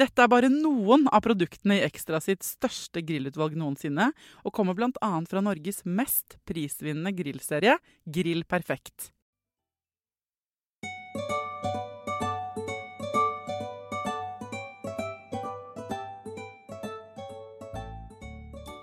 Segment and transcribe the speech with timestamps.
[0.00, 4.06] Dette er bare noen av produktene i Ekstra sitt største grillutvalg noensinne,
[4.48, 5.10] og kommer bl.a.
[5.28, 7.74] fra Norges mest prisvinnende grillserie,
[8.08, 9.10] Grill Perfekt.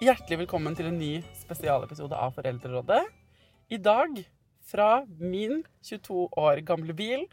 [0.05, 3.01] Hjertelig velkommen til en ny spesialepisode av Foreldrerådet.
[3.73, 4.21] I dag,
[4.69, 7.25] fra min 22 år gamle bil,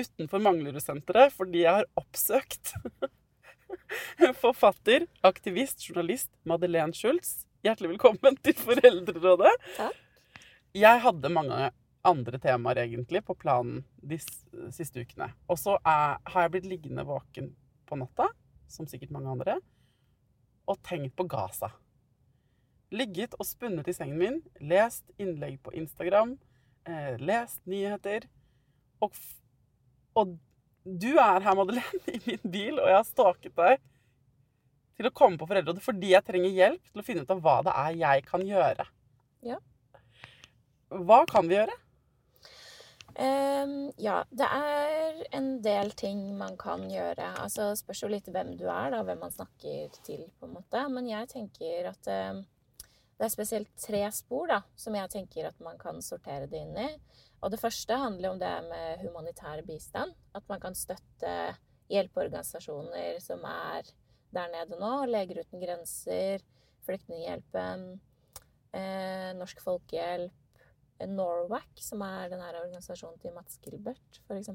[0.00, 2.74] utenfor Manglerudsenteret fordi jeg har oppsøkt
[4.42, 7.44] forfatter, aktivist, journalist Madeleine Schultz.
[7.64, 9.52] Hjertelig velkommen til Foreldrerådet.
[9.76, 9.98] Takk.
[10.76, 11.70] Jeg hadde mange
[12.06, 14.16] andre temaer egentlig på planen de
[14.72, 15.30] siste ukene.
[15.50, 17.50] Og så har jeg blitt liggende våken
[17.88, 18.30] på natta,
[18.70, 19.58] som sikkert mange andre,
[20.70, 21.72] og tenkt på Gaza.
[22.94, 26.36] Ligget og spunnet i sengen min, lest innlegg på Instagram,
[26.86, 28.26] eh, lest nyheter.
[29.02, 29.14] Og,
[30.18, 30.36] og
[30.84, 33.82] du er her, Madeleine, i min bil, og jeg har stalket deg
[35.00, 37.60] til å komme på Foreldrerådet fordi jeg trenger hjelp til å finne ut av hva
[37.64, 38.86] det er jeg kan gjøre.
[39.46, 39.60] Ja.
[40.90, 41.76] Hva kan vi gjøre?
[43.20, 47.26] Um, ja, det er en del ting man kan gjøre.
[47.42, 50.84] Altså spørs jo litt hvem du er, da, hvem man snakker til, på en måte.
[50.92, 52.44] Men jeg tenker at um,
[53.20, 56.76] det er spesielt tre spor da, som jeg tenker at man kan sortere det inn
[56.80, 56.88] i.
[57.40, 60.12] Og det første handler om det med humanitær bistand.
[60.36, 61.34] At man kan støtte
[61.90, 63.88] hjelpeorganisasjoner som er
[64.34, 64.92] der nede nå.
[65.10, 66.44] Leger uten grenser,
[66.86, 67.88] Flyktninghjelpen,
[68.72, 70.36] eh, Norsk Folkehjelp,
[71.08, 74.50] Norwac, som er den her organisasjonen til Mats Gilbert, f.eks.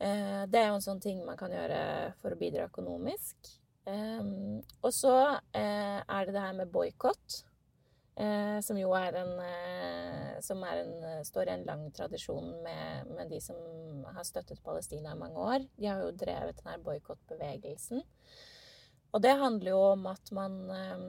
[0.00, 1.80] Eh, det er jo en sånn ting man kan gjøre
[2.22, 3.52] for å bidra økonomisk.
[3.90, 4.30] Eh,
[4.80, 5.14] og så
[5.56, 7.44] eh, er det det her med boikott,
[8.60, 13.28] som jo er en eh, Som er en, står i en lang tradisjon med, med
[13.30, 13.56] de som
[14.14, 15.66] har støttet Palestina i mange år.
[15.76, 18.02] De har jo drevet den her boikottbevegelsen.
[19.12, 21.04] Og det handler jo om at man eh,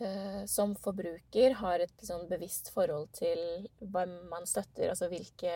[0.00, 5.52] eh, som forbruker har et sånn bevisst forhold til hva man støtter, altså hvilke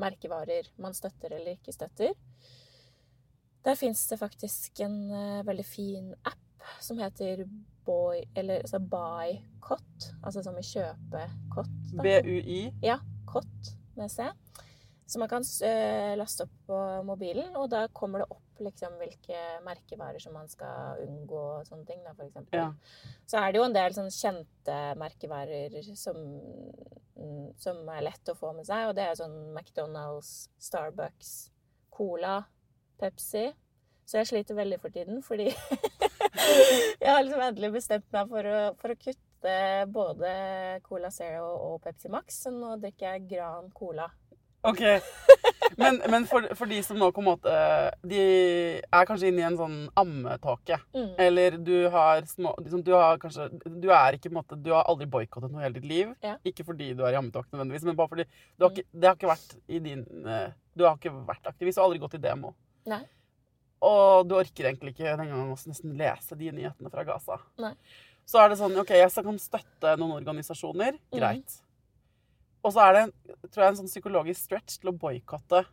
[0.00, 2.14] merkevarer man støtter eller ikke støtter.
[3.64, 6.40] Der fins det faktisk en eh, veldig fin app
[6.84, 7.46] som heter
[7.84, 11.74] Boy, eller altså buy cot, altså som i kjøpe-kott.
[11.92, 12.02] da.
[12.04, 12.60] BUI.
[12.84, 14.26] Ja, kott med C.
[15.06, 19.40] Så man kan uh, laste opp på mobilen, og da kommer det opp liksom hvilke
[19.66, 22.62] merkevarer som man skal unngå og sånne ting, da, for eksempel.
[22.62, 23.16] Ja.
[23.28, 26.22] Så er det jo en del sånn kjente merkevarer som,
[27.60, 30.32] som er lett å få med seg, og det er sånn McDonald's,
[30.62, 31.34] Starbucks,
[31.94, 32.38] Cola,
[33.00, 33.48] Pepsi.
[34.04, 35.48] Så jeg sliter veldig for tiden, fordi
[37.02, 39.54] jeg har liksom endelig bestemt meg for å, for å kutte
[39.92, 40.34] både
[40.84, 44.10] Cola Zero og Pepsi Max, så nå drikker jeg Gran Cola.
[44.64, 44.80] OK.
[45.76, 47.52] Men, men for, for de som nå på en måte
[48.06, 48.20] De
[48.78, 50.78] er kanskje inne i en sånn ammetåke.
[50.94, 51.10] Mm.
[51.20, 54.70] Eller du har små liksom, Du har kanskje Du er ikke på en måte Du
[54.74, 56.14] har aldri boikottet noe hele ditt liv.
[56.24, 56.36] Ja.
[56.46, 59.18] Ikke fordi du er i ammetåke nødvendigvis, men bare fordi du har ikke, det har
[59.18, 61.80] ikke vært i din eh, Du har ikke vært aktivist.
[61.80, 62.54] og aldri gått i demo.
[62.90, 63.02] Nei.
[63.84, 67.40] Og du orker egentlig ikke den gangen å nesten lese de nyhetene fra Gaza.
[67.60, 67.74] Nei.
[68.24, 70.96] så er det sånn OK, jeg kan støtte noen organisasjoner.
[71.10, 71.18] Mm.
[71.18, 71.58] Greit.
[72.64, 73.04] Og så er det
[73.50, 75.64] tror jeg, en sånn psykologisk stretch til å boikotte.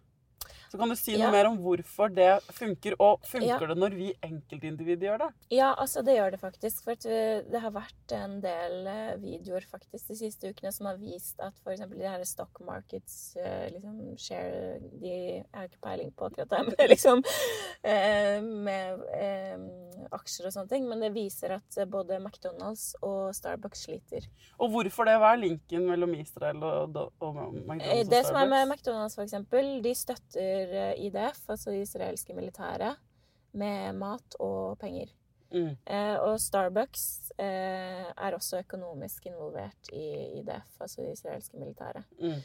[0.72, 1.32] Så kan du si noe Ja.
[1.32, 3.68] mer om hvorfor det funker, og funker Ja.
[3.68, 5.30] det når vi enkeltindivider gjør det?
[5.52, 6.84] Ja, altså det gjør det faktisk.
[6.86, 10.96] For uh, det har vært en del uh, videoer faktisk de siste ukene som har
[10.96, 11.82] vist at f.eks.
[11.92, 16.90] de her stock markets uh, liksom share De har ikke peiling på akkurat det, men
[16.90, 17.24] liksom
[18.62, 19.02] med
[20.12, 20.88] aksjer og sånne ting.
[20.88, 24.28] Men det viser at både McDonald's og Starbucks sliter.
[24.58, 25.18] Og hvorfor det?
[25.20, 28.10] Hva er linken mellom Israel og, og, McDonald's og Starbucks?
[28.16, 33.00] Det som er med McDonald's, eksempel, de støtter eh, IDF, altså det israelske militæret,
[33.52, 35.12] med mat og penger.
[35.52, 35.76] Mm.
[35.86, 42.04] Eh, og Starbucks eh, er også økonomisk involvert i IDF, altså det israelske militæret.
[42.20, 42.40] Mm.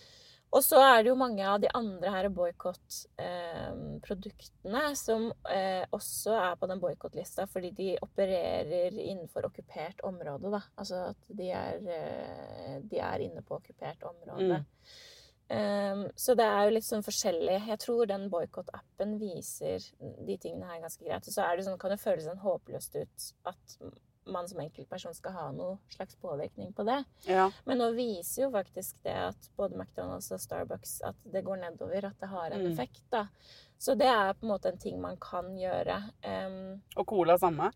[0.54, 6.32] Og så er det jo mange av de andre her boikottproduktene eh, som eh, også
[6.38, 10.60] er på den boikottlista, fordi de opererer innenfor okkupert område, da.
[10.78, 14.54] Altså at de er, eh, de er inne på okkupert område.
[14.54, 14.64] Mm.
[15.48, 17.60] Um, så det er jo litt sånn forskjellig.
[17.68, 19.84] Jeg tror den boikott-appen viser
[20.26, 21.26] de tingene her ganske greit.
[21.28, 23.76] Og så det sånn, kan det føles sånn håpløst ut at
[24.26, 26.98] man som enkeltperson skal ha noe slags påvirkning på det.
[27.28, 27.44] Ja.
[27.64, 32.08] Men nå viser jo faktisk det at både McDonald's og Starbucks at det går nedover,
[32.10, 32.72] at det har en Mm.
[32.72, 33.28] effekt, da.
[33.78, 36.10] Så det er på en måte en ting man kan gjøre.
[36.24, 37.70] Um, Og cola samme?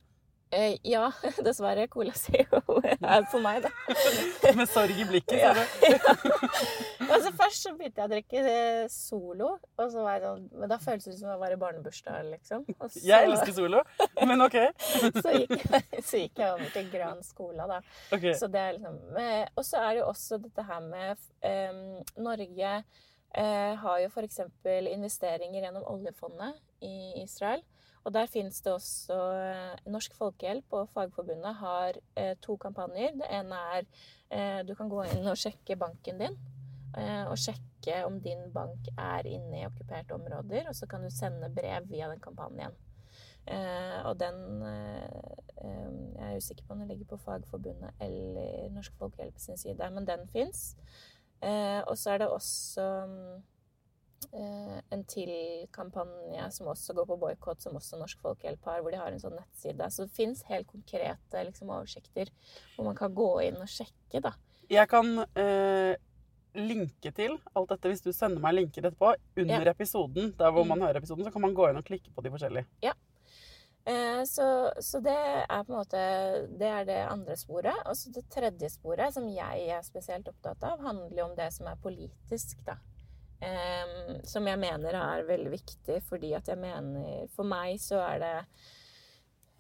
[0.52, 1.11] Eh, ja,
[1.47, 1.87] dessverre.
[1.91, 3.70] Cola Zero er for meg, da.
[4.58, 5.52] Med sorg i blikket, Ja.
[5.55, 6.47] ser du.
[7.14, 10.73] altså Først så begynte jeg å drikke eh, Solo, og så var jeg sånn Men
[10.73, 12.64] da føltes det som å være i barnebursdag, liksom.
[12.82, 13.82] Så, Jeg elsker Solo,
[14.26, 14.58] men OK.
[15.20, 17.81] så, gikk jeg, så gikk jeg over til Gran Skola, da.
[18.11, 18.35] Okay.
[18.38, 21.81] Så det er liksom eh, Og så er det jo også dette her med um,
[22.26, 22.73] Norge
[23.38, 24.41] uh, har jo f.eks.
[24.94, 27.62] investeringer gjennom oljefondet i Israel.
[28.05, 33.12] Og der fins det også eh, Norsk Folkehjelp og Fagforbundet har eh, to kampanjer.
[33.20, 33.82] Det ene er
[34.31, 36.38] eh, du kan gå inn og sjekke banken din.
[37.31, 40.64] Og sjekke om din bank er inne i okkuperte områder.
[40.67, 42.75] Og så kan du sende brev via den kampanjen.
[44.08, 44.64] Og den
[45.61, 50.06] Jeg er usikker på om den ligger på Fagforbundet eller Norsk Folkehjelp sin side, men
[50.06, 50.75] den fins.
[51.87, 53.43] Og så er det også mm,
[54.93, 55.31] en til
[55.75, 59.22] kampanje som også går på boikott, som også Norsk Folkehjelp har, hvor de har en
[59.22, 59.88] sånn nettside.
[59.90, 62.31] Så det fins helt konkrete liksom, oversikter
[62.76, 64.34] hvor man kan gå inn og sjekke, da.
[64.70, 65.96] Jeg kan eh,
[66.55, 69.14] linke til alt dette hvis du sender meg linker etterpå.
[69.40, 69.72] Under Ja.
[69.72, 70.69] episoden, der hvor Mm.
[70.69, 72.67] man hører episoden, så kan man gå inn og klikke på de forskjellige.
[73.87, 76.00] Eh, så, så det er på en måte
[76.58, 77.75] Det er det andre sporet.
[77.87, 81.52] Og så det tredje sporet, som jeg er spesielt opptatt av, handler jo om det
[81.52, 82.76] som er politisk, da.
[84.29, 88.35] Som jeg mener er veldig viktig, fordi at jeg mener For meg så er det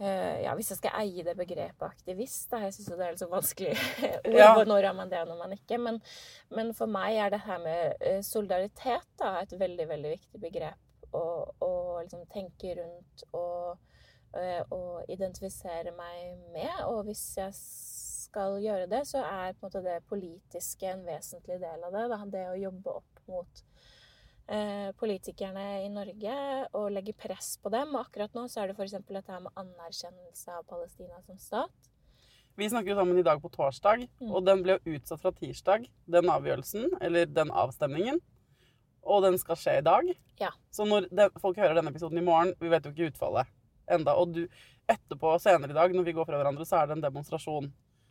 [0.00, 3.22] uh, ja, Hvis jeg skal eie det begrepet aktivist, da, jeg syns det er litt
[3.22, 3.72] så vanskelig
[4.34, 4.36] ord.
[4.36, 4.52] Ja.
[4.68, 5.80] Når er man det, og når man ikke?
[5.80, 6.00] Men,
[6.52, 10.86] men for meg er det her med eh, solidaritet da, et veldig, veldig viktig begrep.
[11.16, 11.24] Å
[12.00, 13.80] å liksom tenke rundt og,
[14.38, 16.84] eh, og identifisere meg med.
[16.88, 21.58] Og hvis jeg skal gjøre det, så er på en måte det politiske en vesentlig
[21.62, 22.06] del av det.
[22.12, 22.20] Da.
[22.36, 23.64] Det å jobbe opp mot
[24.98, 26.32] politikerne i Norge
[26.74, 27.92] og legge press på dem.
[27.94, 28.96] Og akkurat nå så er det f.eks.
[29.06, 31.90] dette her med anerkjennelse av Palestina som stat.
[32.58, 34.32] Vi snakker jo sammen i dag på torsdag, Mm.
[34.34, 38.18] og den ble jo utsatt fra tirsdag, den avgjørelsen, eller den avstemningen.
[39.02, 40.10] Og den skal skje i dag.
[40.40, 40.50] Ja.
[40.70, 43.46] Så når den, folk hører denne episoden i morgen, vi vet jo ikke utfallet
[43.88, 44.12] enda.
[44.20, 44.42] Og du,
[44.90, 47.70] etterpå, senere i dag, når vi går fra hverandre, så er det en demonstrasjon.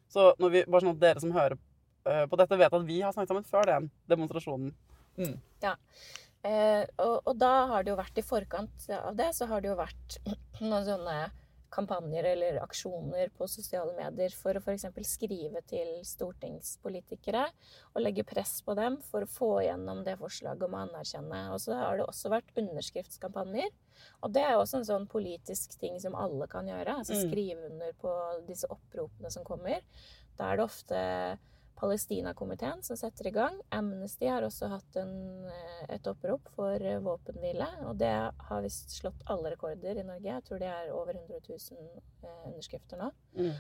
[0.10, 1.58] Så vi, bare sånn at dere som hører
[2.08, 4.74] eh, på dette, vet at vi har snakket sammen før den demonstrasjonen.
[5.20, 5.36] Mm.
[6.48, 9.72] Eh, og, og da har det jo vært i forkant av det, så har det
[9.74, 10.20] jo vært
[10.64, 11.20] noen sånne
[11.70, 14.88] kampanjer eller aksjoner på sosiale medier for å f.eks.
[15.06, 17.44] skrive til stortingspolitikere
[17.94, 21.44] og legge press på dem for å få gjennom det forslaget om å anerkjenne.
[21.54, 23.70] Og så har det også vært underskriftskampanjer.
[24.26, 26.98] Og det er også en sånn politisk ting som alle kan gjøre.
[27.04, 27.30] Altså Mm.
[27.30, 28.16] skrive under på
[28.48, 29.86] disse oppropene som kommer.
[30.40, 31.04] Da er det ofte
[31.80, 33.56] Palestina-komiteen som setter i gang.
[33.72, 35.14] Amnesty har også hatt en,
[35.48, 37.68] eh, et opprop for eh, våpenhvile.
[37.88, 38.12] Og det
[38.50, 40.28] har visst slått alle rekorder i Norge.
[40.28, 43.10] Jeg tror det er over 100 000 eh, underskrifter nå.
[43.40, 43.54] Mm.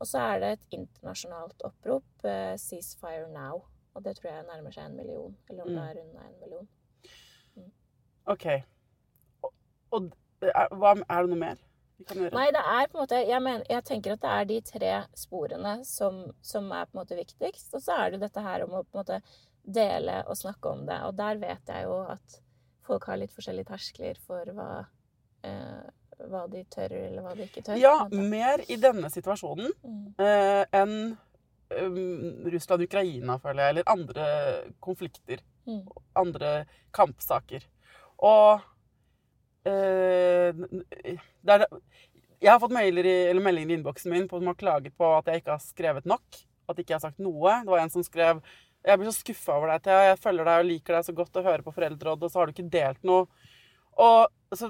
[0.00, 3.62] Og så er det et internasjonalt opprop, eh, 'Ceasefire Now'.
[3.94, 5.36] Og det tror jeg nærmer seg en million.
[5.48, 5.76] Eller om Mm.
[5.76, 6.68] det er unna en million.
[8.26, 8.46] OK.
[9.44, 9.52] Og,
[9.92, 11.56] og er, hva, er det noe mer
[12.08, 12.34] kan gjøre?
[12.36, 14.92] Nei, det er på en måte Jeg, mener, jeg tenker at det er de tre
[15.18, 17.74] sporene som, som er på en måte viktigst.
[17.74, 19.20] Og så er det dette her om å på en måte
[19.64, 21.00] dele og snakke om det.
[21.08, 22.40] Og der vet jeg jo at
[22.84, 24.70] folk har litt forskjellige terskler for hva,
[25.48, 25.84] eh,
[26.28, 27.78] hva de tør, eller hva de ikke tør.
[27.80, 30.14] Ja, mer i denne situasjonen Mm.
[30.20, 31.16] eh, enn
[31.74, 34.26] um, Russland-Ukraina, føler jeg, eller andre
[34.84, 35.40] konflikter.
[35.66, 35.80] Mm.
[36.20, 36.50] Andre
[36.92, 37.64] kampsaker.
[38.20, 38.60] Og
[39.68, 41.64] eh, det er,
[42.42, 45.08] Jeg har fått mailer i, eller meldinger i innboksen min på, som har klaget på
[45.16, 46.44] at jeg ikke har skrevet nok.
[46.68, 47.58] At jeg ikke har sagt noe.
[47.64, 48.40] Det var en som skrev
[48.84, 50.06] Jeg blir så skuffa over deg, Thea.
[50.10, 52.48] Jeg følger deg og liker deg så godt og hører på Foreldrerådet, og så har
[52.48, 53.52] du ikke delt noe.
[54.04, 54.68] Og så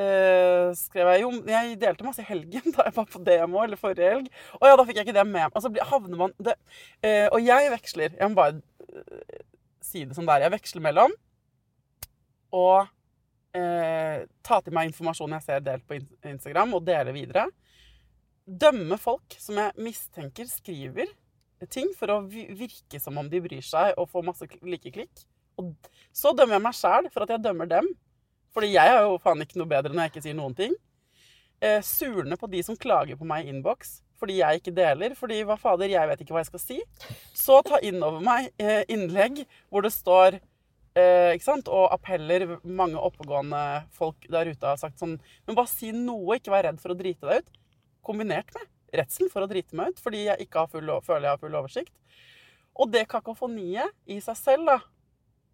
[0.00, 3.80] eh, skrev jeg jo Jeg delte masse i helgen da jeg var på demo, eller
[3.80, 4.30] forrige helg.
[4.60, 5.54] Og ja, da fikk jeg ikke det med meg.
[5.54, 6.56] Og så havner man det,
[7.04, 8.18] eh, Og jeg veksler.
[8.18, 8.60] Jeg må bare
[8.90, 9.46] eh,
[9.84, 10.48] si det som det er.
[10.48, 11.14] Jeg veksler mellom
[12.54, 12.66] å
[13.56, 17.46] eh, ta til meg informasjon jeg ser delt på Instagram, og dele videre.
[18.44, 21.08] Dømme folk som jeg mistenker skriver
[21.72, 25.22] ting for å virke som om de bryr seg og får masse kl- likeklikk.
[25.56, 25.70] Og
[26.12, 27.88] så dømmer jeg meg sjæl for at jeg dømmer dem.
[28.54, 30.74] Fordi jeg er jo faen ikke noe bedre når jeg ikke sier noen ting.
[31.64, 35.14] Eh, surne på de som klager på meg i innboks fordi jeg ikke deler.
[35.18, 36.76] Fordi hva fader, jeg vet ikke hva jeg skal si.
[37.36, 39.40] Så ta inn over meg eh, innlegg
[39.72, 40.38] hvor det står
[40.98, 41.68] eh, ikke sant?
[41.72, 43.60] Og appeller mange oppegående
[43.94, 46.98] folk der ute har sagt sånn Men bare si noe, ikke vær redd for å
[46.98, 47.60] drite deg ut.
[48.04, 51.32] Kombinert med redselen for å drite meg ut fordi jeg ikke har full, føler jeg
[51.34, 51.94] har full oversikt.
[52.74, 54.78] Og det kakofoniet i seg selv, da,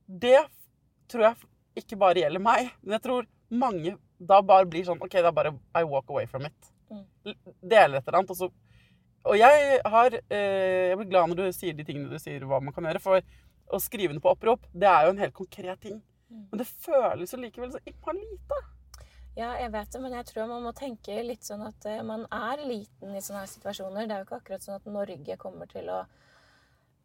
[0.08, 0.40] det
[1.10, 2.70] tror jeg ikke bare gjelder meg.
[2.82, 6.44] Men jeg tror mange da bare blir sånn OK, da bare I walk away from
[6.48, 6.72] it.
[6.92, 7.04] Mm.
[7.30, 8.50] L- Deler et eller annet, og så
[9.30, 12.58] Og jeg har eh, Jeg blir glad når du sier de tingene du sier hva
[12.64, 13.02] man kan gjøre.
[13.04, 13.20] For
[13.72, 16.02] å skrive det på opprop, det er jo en helt konkret ting.
[16.30, 16.44] Mm.
[16.50, 18.60] Men det føles jo likevel så innmari lite.
[19.36, 22.26] Ja, jeg vet det, men jeg tror man må tenke litt sånn at eh, man
[22.34, 24.06] er liten i sånne her situasjoner.
[24.08, 26.04] Det er jo ikke akkurat sånn at Norge kommer til å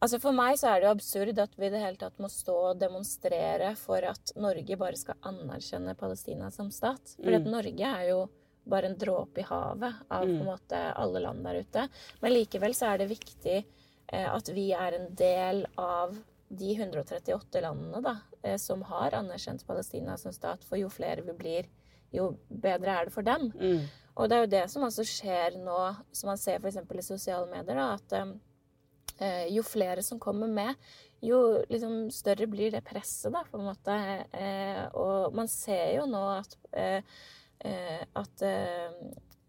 [0.04, 2.28] Altså For meg så er det jo absurd at vi i det hele tatt må
[2.30, 7.16] stå og demonstrere for at Norge bare skal anerkjenne Palestina som stat.
[7.16, 7.48] For Mm.
[7.50, 8.30] Norge er jo
[8.68, 10.46] bare en dråpe i havet av på en Mm.
[10.46, 11.90] måte alle land der ute.
[12.22, 13.66] Men likevel så er det viktig
[14.10, 16.14] eh, at vi er en del av
[16.50, 20.66] de 138 landene da, eh, som har anerkjent Palestina som stat.
[20.68, 21.70] For jo flere vi blir,
[22.14, 23.50] jo bedre er det for dem.
[23.56, 23.86] Mm.
[24.16, 25.80] Og det er jo det som altså skjer nå,
[26.16, 26.78] som man ser f.eks.
[26.80, 30.75] i sosiale medier, da, at eh, jo flere som kommer med,
[31.25, 31.40] jo
[31.72, 33.96] liksom større blir det presset, da, på en måte.
[34.32, 37.18] Eh, og man ser jo nå at eh,
[37.60, 38.92] eh, at eh,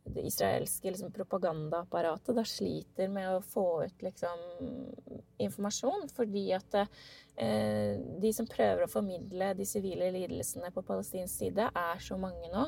[0.05, 4.45] det israelske liksom, propagandaapparatet da sliter med å få ut liksom
[5.38, 11.71] informasjon, fordi at eh, de som prøver å formidle de sivile lidelsene på palestinsk side,
[11.75, 12.66] er så mange nå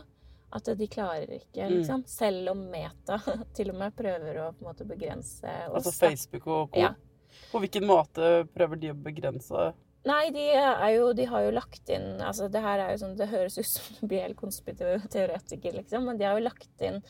[0.57, 1.75] at de klarer ikke, Mm.
[1.79, 2.05] liksom.
[2.09, 3.19] Selv om Meta
[3.57, 5.85] til og med prøver å måte begrense oss.
[5.87, 5.93] Altså.
[5.99, 6.81] Facebook og co.
[6.81, 6.95] Ja.
[7.53, 9.73] På hvilken måte prøver de å begrense
[10.09, 13.17] Nei, de, er jo, de har jo lagt inn altså Det her er jo sånn,
[13.19, 17.01] det høres ut som du blir helt konspirateoretiker, liksom, men de har jo lagt inn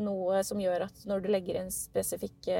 [0.00, 2.58] noe som gjør at når du legger inn spesifikke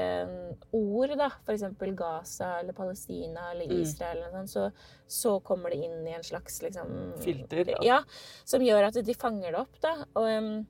[0.73, 1.67] ord, da, f.eks.
[1.97, 3.81] Gaza eller Palestina eller Mm.
[3.81, 7.79] Israel, eller noe sånt, så, så kommer det inn i en slags liksom Filter, ja.
[7.85, 7.99] Ja,
[8.43, 9.95] som gjør at de fanger det opp, da.
[10.19, 10.61] Og,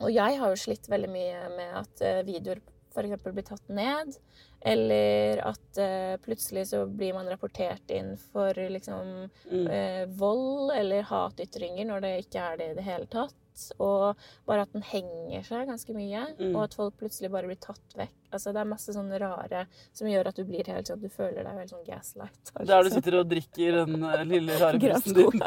[0.00, 2.60] og jeg har jo slitt veldig mye med at eh, videoer
[2.96, 3.22] f.eks.
[3.24, 4.16] blir tatt ned.
[4.66, 9.66] Eller at uh, plutselig så blir man rapportert inn for liksom mm.
[9.68, 13.36] uh, vold eller hatytringer når det ikke er det i det hele tatt.
[13.78, 16.26] Og bare at den henger seg ganske mye.
[16.38, 16.52] Mm.
[16.54, 18.16] Og at folk plutselig bare blir tatt vekk.
[18.32, 21.42] Altså Det er masse sånne rare som gjør at du blir helt sånn Du føler
[21.46, 22.52] deg helt sånn gaslight.
[22.58, 25.40] Der du sitter og drikker den uh, lille rare brusen din.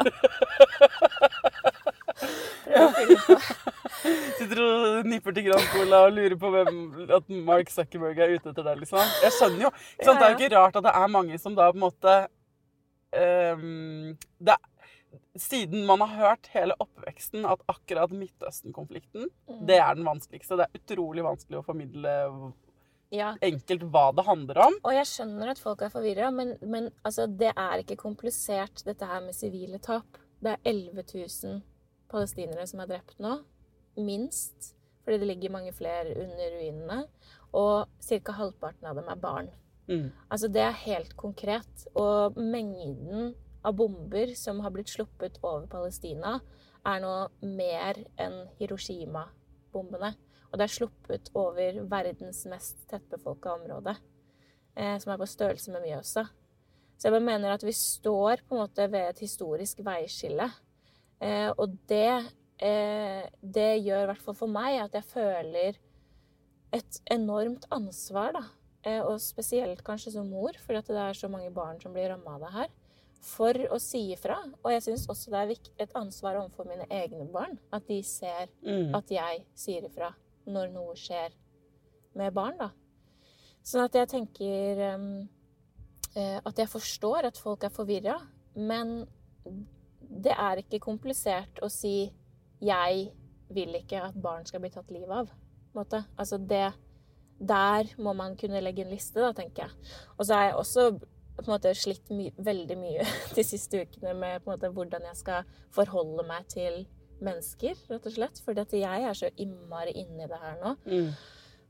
[4.38, 6.80] Sitter og nipper til Grand Cola og lurer på hvem
[7.16, 9.14] at Mark Zuckerberg er ute etter deg, liksom.
[9.24, 9.70] Jeg skjønner jo.
[9.96, 10.20] Ikke sant?
[10.20, 12.16] Det er jo ikke rart at det er mange som da på en måte
[13.14, 14.56] um, det
[15.40, 19.62] Siden man har hørt hele oppveksten at akkurat Midtøsten-konflikten, Mm.
[19.66, 20.56] det er den vanskeligste.
[20.60, 22.12] Det er utrolig vanskelig å formidle
[23.12, 24.74] Ja, enkelt hva det handler om.
[24.84, 29.06] Og jeg skjønner at folk er forvirra, men, men altså, det er ikke komplisert, dette
[29.08, 30.20] her med sivile tap.
[30.40, 31.62] Det er 11 000
[32.08, 33.40] palestinere som er drept nå.
[33.96, 34.74] Minst.
[35.04, 37.00] Fordi det ligger mange flere under ruinene.
[37.52, 38.32] Og ca.
[38.36, 39.48] halvparten av dem er barn.
[39.88, 40.12] Mm.
[40.30, 41.86] Altså, det er helt konkret.
[41.98, 43.34] Og mengden
[43.66, 46.38] av bomber som har blitt sluppet over Palestina,
[46.86, 47.14] er nå
[47.44, 50.14] mer enn Hiroshima-bombene.
[50.50, 53.94] Og det er sluppet over verdens mest tettbefolka område,
[54.74, 56.26] eh, som er på størrelse med Mjøsa.
[56.96, 60.50] Så jeg bare mener at vi står på en måte ved et historisk veiskille.
[61.20, 65.78] Eh, og det, eh, det gjør i hvert fall for meg at jeg føler
[66.76, 68.42] et enormt ansvar, da.
[68.84, 72.36] Eh, og spesielt kanskje som mor, fordi det er så mange barn som blir ramma
[72.36, 72.68] av det her.
[73.20, 74.38] For å si ifra.
[74.64, 77.58] Og jeg syns også det er et ansvar overfor mine egne barn.
[77.72, 78.94] At de ser Mm.
[78.94, 80.14] at jeg sier ifra
[80.46, 81.30] når noe skjer
[82.14, 82.70] med barn, da.
[83.62, 85.28] Sånn at jeg tenker em,
[86.16, 88.16] eh, at jeg forstår at folk er forvirra,
[88.56, 89.06] men
[90.00, 92.12] det er ikke komplisert å si
[92.60, 93.12] 'jeg
[93.50, 95.30] vil ikke at barn skal bli tatt livet av'.
[95.74, 96.04] måte.
[96.18, 96.72] Altså det
[97.42, 99.70] Der må man kunne legge en liste, da, tenker jeg.
[100.18, 101.00] Og så er jeg også
[101.36, 103.06] på en måte slitt my veldig mye
[103.36, 106.82] de siste ukene med på en måte hvordan jeg skal forholde meg til
[107.20, 108.40] mennesker, rett og slett.
[108.44, 110.74] Fordi at jeg er så innmari inni det her nå.
[110.88, 111.12] Mm.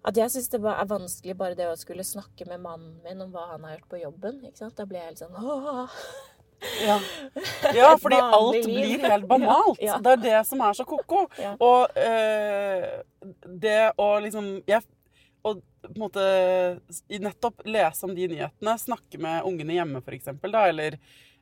[0.06, 3.32] At jeg syns det er vanskelig bare det å skulle snakke med mannen min om
[3.34, 4.38] hva han har gjort på jobben.
[4.46, 4.76] ikke sant?
[4.78, 5.98] Da blir jeg helt sånn Åh.
[6.86, 6.96] Ja.
[7.74, 9.80] ja, fordi alt blir helt banalt.
[9.80, 9.98] Ja, ja.
[10.04, 11.26] Det er det som er så ko-ko.
[11.58, 12.88] Og øh,
[13.60, 14.82] det å liksom jeg,
[15.47, 16.25] Og på en måte
[17.09, 20.99] nettopp lese om de nyhetene, snakke med ungene hjemme f.eks., eller,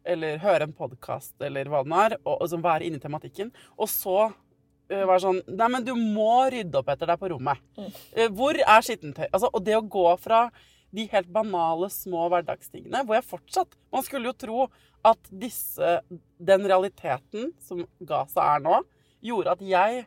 [0.06, 3.50] eller høre en podkast eller hva det nå er, og, og være inne i tematikken.
[3.76, 7.62] Og så uh, være sånn Nei, men du må rydde opp etter deg på rommet.
[7.78, 7.88] Mm.
[8.14, 9.26] Eh, hvor er skittentøy?
[9.28, 10.46] Altså, og det å gå fra
[10.94, 14.68] de helt banale, små hverdagstingene, hvor jeg fortsatt Man skulle jo tro
[15.06, 15.98] at disse,
[16.40, 18.80] den realiteten som Gaza er nå,
[19.24, 20.06] gjorde at jeg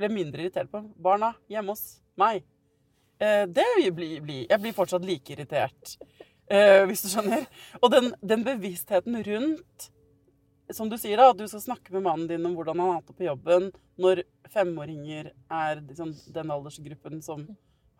[0.00, 2.44] ble mindre irritert på barna hjemme hos meg.
[3.20, 5.96] Eh, det blir, blir Jeg blir fortsatt like irritert,
[6.50, 7.46] eh, hvis du skjønner.
[7.82, 9.90] Og den, den bevisstheten rundt
[10.70, 13.00] som du sier, da, at du skal snakke med mannen din om hvordan han har
[13.00, 14.22] hatt det på jobben når
[14.54, 17.42] femåringer er liksom den aldersgruppen som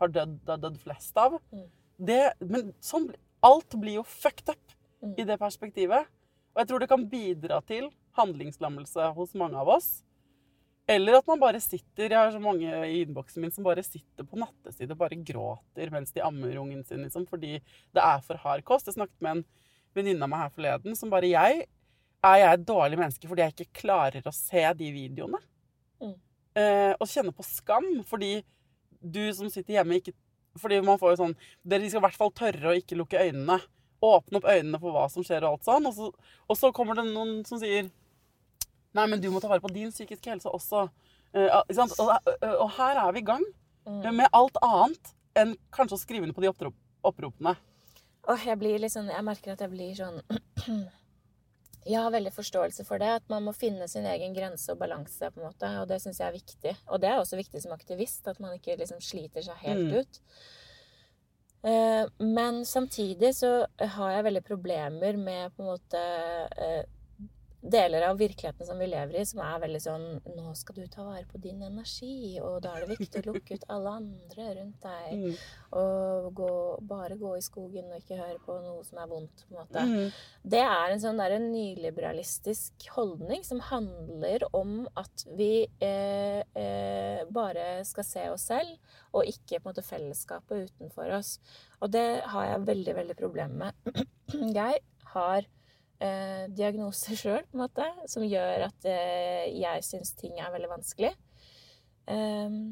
[0.00, 1.40] har dødd, dødd flest av.
[1.50, 1.66] Mm.
[1.98, 3.08] Det, men sånn,
[3.44, 5.14] alt blir jo fucked up Mm.
[5.16, 6.08] i det perspektivet.
[6.54, 10.02] Og jeg tror det kan bidra til handlingslammelse hos mange av oss.
[10.90, 14.26] Eller at man bare sitter Jeg har så mange i innboksen min som bare sitter
[14.26, 17.58] på nattestid og bare gråter mens de ammer ungen sin, liksom, fordi
[17.94, 18.88] det er for hard kost.
[18.90, 19.44] Jeg snakket med en
[19.94, 21.66] venninne av meg her forleden som bare jeg
[22.20, 25.38] Er jeg et dårlig menneske fordi jeg ikke klarer å se de videoene?
[26.02, 26.16] Mm.
[26.58, 28.40] Eh, og kjenne på skam fordi
[29.00, 30.16] du som sitter hjemme, ikke
[30.58, 33.60] Fordi man får jo sånn Dere skal i hvert fall tørre å ikke lukke øynene.
[34.02, 35.86] Åpne opp øynene for hva som skjer og alt sånn.
[35.86, 36.08] Og så,
[36.48, 37.90] og så kommer det noen som sier
[38.94, 40.88] Nei, men du må ta vare på din psykiske helse også.
[41.34, 41.62] Uh?
[41.70, 42.10] Og,
[42.60, 43.44] og her er vi i gang
[43.86, 44.14] Mm.
[44.14, 47.54] med alt annet enn kanskje å skrive under på de opprop oppropene.
[48.28, 50.20] Åh, jeg blir litt sånn Jeg merker at jeg blir sånn
[51.88, 53.08] Jeg har veldig forståelse for det.
[53.22, 55.30] At man må finne sin egen grense og balanse.
[55.32, 56.76] på en måte, Og det syns jeg er viktig.
[56.92, 58.28] Og det er også viktig som aktivist.
[58.28, 59.98] At man ikke liksom sliter seg helt Mm.
[60.02, 60.20] ut.
[61.64, 66.04] Eh, men samtidig så har jeg veldig problemer med på en måte
[66.56, 66.84] eh,
[67.60, 71.04] deler av virkeligheten som vi lever i, som er veldig sånn Nå skal du ta
[71.04, 74.86] vare på din energi, og da er det viktig å lukke ut alle andre rundt
[74.86, 75.10] deg.
[75.20, 75.42] Mm.
[75.80, 76.52] Og gå,
[76.88, 79.44] bare gå i skogen og ikke høre på noe som er vondt.
[79.44, 79.84] på en måte.
[79.84, 80.16] Mm.
[80.56, 87.84] Det er en sånn der nyliberalistisk holdning som handler om at vi eh, eh, bare
[87.88, 88.72] skal se oss selv,
[89.12, 91.36] og ikke på en måte fellesskapet utenfor oss.
[91.80, 94.06] Og det har jeg veldig, veldig problemer med.
[94.60, 94.78] Jeg
[95.12, 95.46] har
[96.00, 100.72] eh, diagnoser sjøl, på en måte, som gjør at eh, jeg syns ting er veldig
[100.74, 101.14] vanskelig.
[102.10, 102.62] Ehm,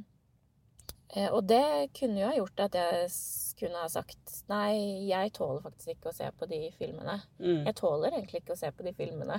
[1.17, 3.13] Eh, og det kunne jo ha gjort at jeg
[3.59, 7.17] kunne ha sagt nei, jeg tåler faktisk ikke å se på de filmene.
[7.41, 7.63] Mm.
[7.65, 9.39] Jeg tåler egentlig ikke å se på de filmene.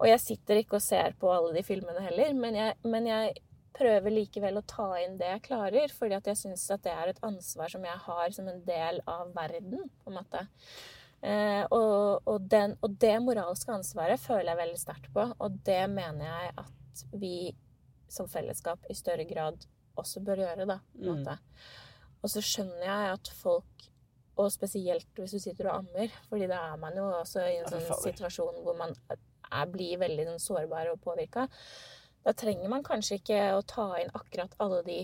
[0.00, 3.36] Og jeg sitter ikke og ser på alle de filmene heller, men jeg, men jeg
[3.74, 7.10] prøver likevel å ta inn det jeg klarer, fordi at jeg syns at det er
[7.10, 10.44] et ansvar som jeg har som en del av verden, på en måte.
[11.24, 15.80] Eh, og, og, den, og det moralske ansvaret føler jeg veldig sterkt på, og det
[15.90, 17.36] mener jeg at vi
[18.12, 19.64] som fellesskap i større grad
[19.96, 20.76] også bør gjøre, da.
[20.92, 21.22] På en Mm.
[21.24, 21.38] måte.
[22.22, 23.88] Og så skjønner jeg at folk,
[24.36, 27.68] og spesielt hvis du sitter og ammer, fordi da er man jo også i en
[27.70, 31.48] sånn situasjon hvor man er, blir veldig sånn, sårbar og påvirka.
[32.24, 34.98] Da trenger man kanskje ikke å ta inn akkurat alle de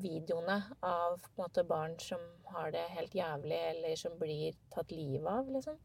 [0.00, 2.20] videoene av måte, barn som
[2.54, 5.76] har det helt jævlig, eller som blir tatt livet av, liksom.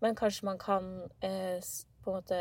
[0.00, 0.88] Men kanskje man kan
[1.24, 1.60] eh,
[2.04, 2.38] på en måte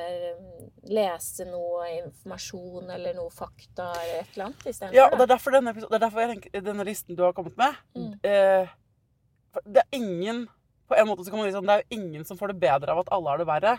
[0.91, 4.97] lese noe informasjon eller noe fakta eller et eller annet istedenfor.
[4.97, 7.57] Ja, og det er derfor denne, det er derfor tenker, denne listen du har kommet
[7.57, 8.13] med Mm.
[8.23, 8.67] eh,
[9.65, 10.47] Det er ingen
[10.87, 12.59] På en måte så kan man si sånn, det er jo ingen som får det
[12.61, 13.71] bedre av at alle har det verre.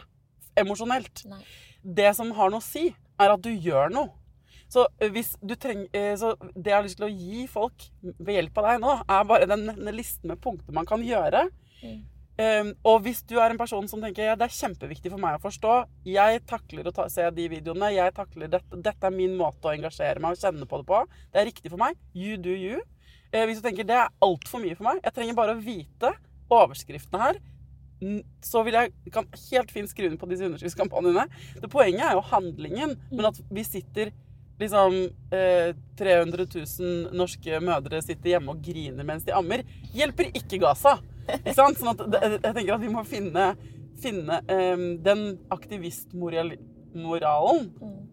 [0.57, 1.21] Emosjonelt.
[1.31, 1.43] Nei.
[1.85, 2.89] Det som har noe å si,
[3.21, 4.11] er at du gjør noe.
[4.73, 5.23] Så eh,
[5.55, 7.87] trenger eh, Så det jeg har lyst til å gi folk
[8.19, 11.47] ved hjelp av deg nå, er bare den, denne listen med punkter man kan gjøre.
[11.83, 12.05] Mm.
[12.37, 15.39] Um, og hvis du er en person som tenker ja, det er kjempeviktig for meg
[15.39, 15.71] å forstå
[16.05, 17.89] Jeg takler å ta, se de videoene.
[17.95, 21.01] Jeg takler dette, dette er min måte å engasjere meg og kjenne på det på.
[21.33, 21.97] Det er riktig for meg.
[22.13, 22.83] You do you.
[23.33, 26.13] Uh, hvis du tenker det er altfor mye for meg, jeg trenger bare å vite
[26.53, 27.41] overskriftene her.
[28.45, 31.25] så vil jeg kan helt fint skrive under på disse underskriftskampanjene.
[31.63, 34.13] Det Poenget er jo handlingen, men at vi sitter
[34.61, 34.95] liksom
[35.33, 39.63] eh, 300 000 norske mødre sitter hjemme og griner mens de ammer,
[39.95, 40.97] hjelper ikke Gaza.
[41.29, 41.77] Ikke sant?
[41.81, 41.99] Sånn at
[42.45, 43.51] jeg tenker at vi må finne,
[44.01, 46.59] finne eh, den aktivistmoralen
[47.81, 48.09] Mm.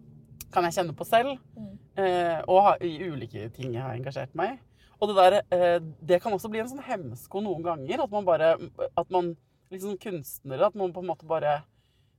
[0.52, 1.38] kan jeg kjenne på selv.
[1.58, 1.78] Mm.
[1.98, 4.58] Eh, og ha- i ulike ting jeg har engasjert meg i.
[5.02, 8.04] Og det der, eh, det kan også bli en sånn hemsko noen ganger.
[8.04, 8.58] At man bare
[8.98, 9.36] At man
[9.72, 11.64] liksom kunstnere At man på en måte bare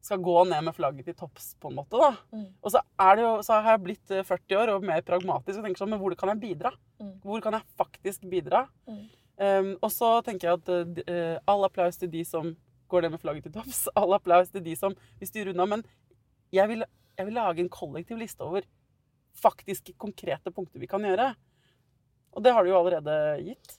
[0.05, 1.97] skal gå ned med flagget til topps, på en måte.
[2.01, 2.11] da.
[2.35, 2.49] Mm.
[2.61, 5.61] Og så, er det jo, så har jeg blitt eh, 40 år og mer pragmatisk
[5.61, 6.75] og tenker sånn Men hvor kan jeg bidra?
[7.01, 7.14] Mm.
[7.25, 8.67] Hvor kan jeg faktisk bidra?
[8.90, 9.05] Mm.
[9.35, 12.53] Um, og så tenker jeg at uh, eh, all applaus til de som
[12.93, 13.87] går ned med flagget til topps.
[13.99, 15.67] All applaus til de som vil styre unna.
[15.67, 15.83] Men
[16.55, 16.85] jeg vil,
[17.19, 18.69] jeg vil lage en kollektiv liste over
[19.40, 21.33] faktisk konkrete punkter vi kan gjøre.
[22.35, 23.79] Og det har du jo allerede gitt.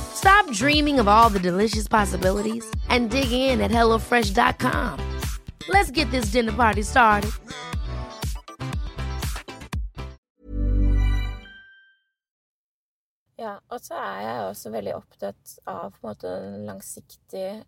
[0.13, 5.19] Stop dreaming of all the delicious possibilities and dig in at HelloFresh.com.
[5.69, 7.31] Let's get this dinner party started.
[13.41, 17.63] Ja, og så er jeg også veldig opptatt av på en måte den langsiktige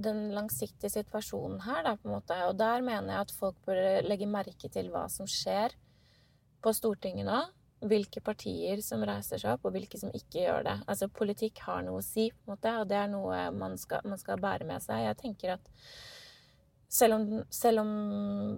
[0.00, 2.36] den langsiktige situasjonen her, da, på en måte.
[2.48, 5.74] Og der mener jeg at folk bør legge merke til hva som skjer
[6.62, 7.40] på Stortinget nå.
[7.80, 10.76] Hvilke partier som reiser seg opp, og hvilke som ikke gjør det.
[10.90, 14.04] Altså, politikk har noe å si, på en måte, og det er noe man skal,
[14.04, 15.06] man skal bære med seg.
[15.06, 15.70] Jeg tenker at
[16.90, 17.90] selv om, selv om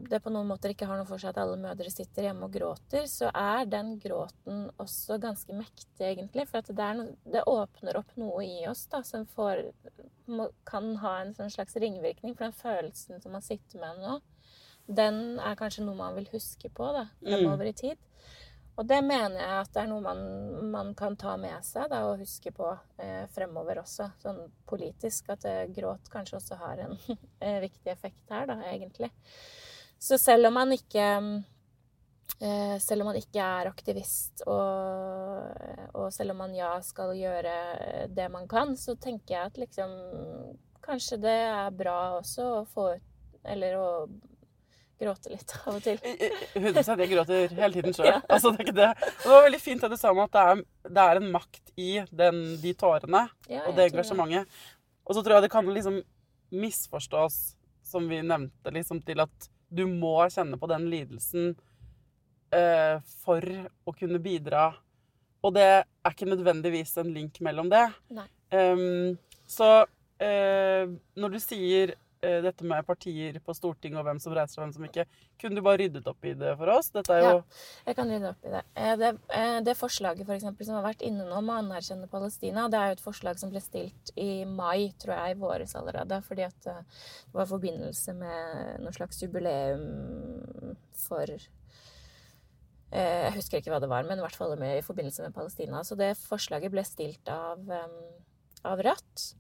[0.09, 2.55] det på noen måter ikke har noe for seg at alle mødre sitter hjemme og
[2.55, 6.47] gråter, så er den gråten også ganske mektig, egentlig.
[6.49, 9.67] For det, er no, det åpner opp noe i oss da, som får,
[10.33, 12.33] må, kan ha en sånn slags ringvirkning.
[12.39, 14.17] For den følelsen som man sitter med nå,
[14.89, 18.01] den er kanskje noe man vil huske på da, fremover i tid.
[18.83, 20.23] Og det mener jeg at det er noe man,
[20.73, 22.67] man kan ta med seg da, og huske på
[22.99, 25.31] eh, fremover også, sånn politisk.
[25.31, 26.97] At eh, gråt kanskje også har en
[27.45, 29.13] eh, viktig effekt her, da, egentlig.
[30.03, 31.07] Så selv om man ikke
[32.43, 35.63] eh, Selv om man ikke er aktivist, og,
[35.95, 37.55] og selv om man ja skal gjøre
[38.11, 39.95] det man kan, så tenker jeg at liksom
[40.83, 43.87] Kanskje det er bra også å få ut Eller å
[45.03, 45.99] gråte litt av og til.
[46.59, 48.11] 100 Jeg gråter hele tiden sjøl.
[48.11, 48.21] Ja.
[48.29, 48.91] Altså, det, det.
[48.99, 51.75] Det var veldig fint det du sa om at det er, det er en makt
[51.77, 54.63] i den, de tårene Ja, og det engasjementet.
[55.03, 55.99] Og så tror jeg det kan liksom
[56.53, 57.41] misforstås,
[57.83, 61.55] som vi nevnte, liksom til at du må kjenne på den lidelsen
[62.53, 63.47] eh, for
[63.89, 64.69] å kunne bidra.
[65.43, 67.87] Og det er ikke nødvendigvis en link mellom det.
[68.55, 69.17] Ehm,
[69.49, 69.71] så
[70.23, 70.85] eh,
[71.19, 74.85] når du sier dette med partier på Stortinget og hvem som reiser og hvem som
[74.87, 75.05] ikke,
[75.43, 76.91] kunne du bare ryddet opp i det for oss?
[76.95, 77.41] Dette er jo
[77.89, 78.63] Jeg kan rydde opp i det.
[78.79, 82.07] Eh, Det, eh, det forslaget for eksempel, som har vært inne nå om å anerkjenne
[82.11, 85.75] Palestina, det er jo et forslag som ble stilt i mai, tror jeg, i våres
[85.75, 86.23] allerede.
[86.23, 86.83] Fordi at eh,
[87.27, 93.91] det var i forbindelse med noe slags jubileum for eh, Jeg husker ikke hva det
[93.91, 95.83] var, men i hvert fall i forbindelse med Palestina.
[95.83, 97.89] Så det forslaget ble stilt av, eh,
[98.65, 99.33] av Rødt.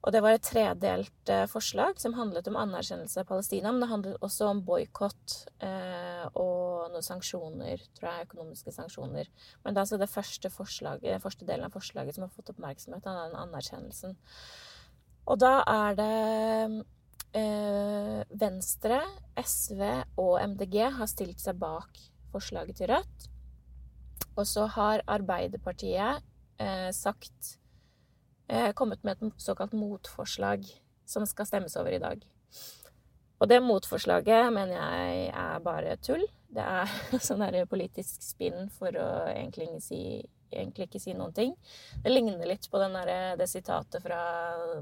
[0.00, 3.90] Og det var et tredelt eh, forslag som handlet om anerkjennelse av Palestina, men det
[3.90, 9.28] handlet også om boikott eh, og noen sanksjoner, tror jeg, økonomiske sanksjoner.
[9.60, 13.04] Men det er altså det første, forslaget, første delen av forslaget som har fått oppmerksomhet,
[13.04, 14.16] er den anerkjennelsen.
[15.28, 16.16] Og da er det
[17.36, 19.02] eh, Venstre,
[19.36, 19.84] SV
[20.16, 22.00] og MDG har stilt seg bak
[22.32, 23.30] forslaget til Rødt.
[24.38, 26.24] Og så har Arbeiderpartiet
[26.94, 27.59] sagt
[28.74, 30.66] kommet med et såkalt motforslag
[31.06, 32.22] som skal stemmes over i dag.
[33.40, 36.26] Og det motforslaget mener jeg er bare tull.
[36.50, 36.90] Det er
[37.26, 40.20] sånn der politisk spinn for å egentlig, si,
[40.52, 41.54] egentlig, ikke si noen ting.
[42.04, 44.20] Det ligner litt på der, det sitatet fra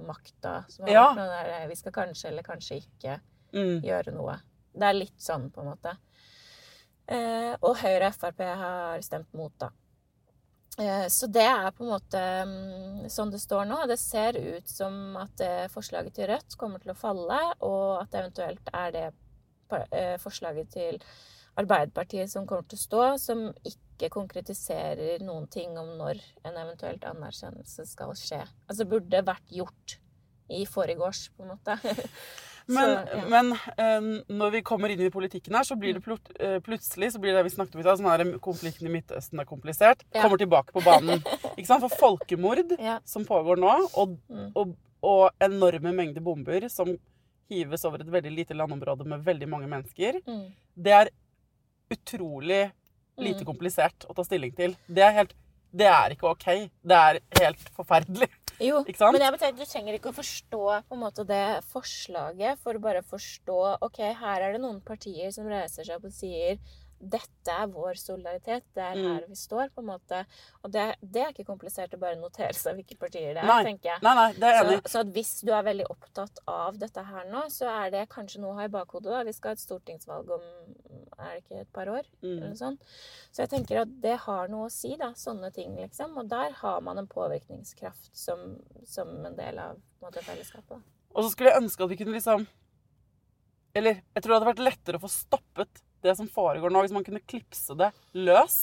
[0.02, 1.06] Makta som har ja.
[1.10, 3.20] vært noe der 'Vi skal kanskje eller kanskje ikke
[3.54, 3.78] mm.
[3.86, 4.38] gjøre noe'.
[4.78, 5.94] Det er litt sånn, på en måte.
[7.08, 9.70] Eh, og Høyre og Frp har stemt mot, da.
[10.78, 13.80] Eh, så det er på en måte mm, sånn det står nå.
[13.90, 18.14] Det ser ut som at eh, forslaget til Rødt kommer til å falle, og at
[18.20, 19.06] eventuelt er det
[19.90, 21.00] eh, forslaget til
[21.58, 27.02] Arbeiderpartiet som kommer til å stå, som ikke konkretiserer noen ting om når en eventuelt
[27.08, 28.44] anerkjennelse skal skje.
[28.70, 29.98] Altså burde vært gjort
[30.54, 31.74] i forgårs, på en måte.
[32.68, 33.20] Men, så, ja.
[33.32, 34.08] men um,
[34.40, 37.32] når vi kommer inn i politikken her, så blir det plut uh, plutselig så blir
[37.32, 40.20] det vi snakket om i sånn her konflikten i Midtøsten er komplisert, ja.
[40.20, 41.22] kommer tilbake på banen.
[41.54, 41.86] ikke sant?
[41.86, 42.98] For folkemord ja.
[43.08, 44.50] som pågår nå, og, mm.
[44.52, 46.92] og, og, enorme mengder bomber som
[47.48, 50.44] hives over et veldig lite landområde med veldig mange mennesker, mm.
[50.76, 51.12] det er
[51.94, 52.66] utrolig
[53.18, 53.48] lite mm.
[53.48, 54.76] komplisert å ta stilling til.
[54.86, 55.32] Det er helt
[55.68, 56.46] Det er ikke OK.
[56.80, 58.28] Det er helt forferdelig.
[58.58, 62.74] Jo, men jeg betyr, du trenger ikke å forstå på en måte det forslaget for
[62.74, 66.58] å bare forstå ok, her er det noen partier som reiser seg opp og sier
[66.98, 68.66] dette er vår solidaritet.
[68.74, 69.28] Det er her mm.
[69.30, 70.22] vi står, på en måte.
[70.62, 73.60] Og det, det, er ikke komplisert å bare notere seg hvilke partier det er, nei.
[73.66, 74.02] tenker jeg.
[74.04, 74.80] Nei, nei, det er enig.
[74.84, 78.42] Så, så hvis du er veldig opptatt av dette her nå, så er det kanskje
[78.42, 79.12] noe å ha i bakhodet.
[79.14, 79.24] da.
[79.28, 80.46] Vi skal ha et stortingsvalg om
[81.18, 82.06] er det ikke et par år?
[82.22, 82.30] Mm.
[82.30, 82.94] eller noe sånt.
[83.32, 85.10] Så jeg tenker at det har noe å si, da.
[85.18, 86.14] Sånne ting, liksom.
[86.20, 88.54] Og der har man en påvirkningskraft som,
[88.86, 90.82] som en del av en måte, fellesskapet.
[91.14, 92.42] Og så skulle jeg ønske at vi kunne liksom
[93.78, 96.94] Eller jeg tror det hadde vært lettere å få stoppet det som foregår nå, hvis
[96.94, 98.58] man kunne klipse det løs.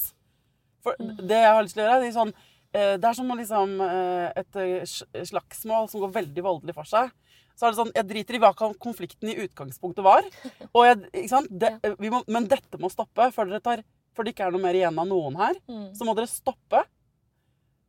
[0.85, 3.35] For det jeg har lyst til å gjøre, det er sånn eh, Det er som
[3.39, 7.13] liksom eh, et eh, slagsmål som går veldig voldelig for seg.
[7.55, 10.27] Så er det sånn Jeg driter i hva konflikten i utgangspunktet var.
[10.27, 11.45] Jeg?
[11.49, 11.71] Det,
[12.03, 15.07] må, men dette må stoppe før, tar, før det ikke er noe mer igjen av
[15.09, 15.57] noen her.
[15.71, 15.87] Mm.
[15.97, 16.83] Så må dere stoppe.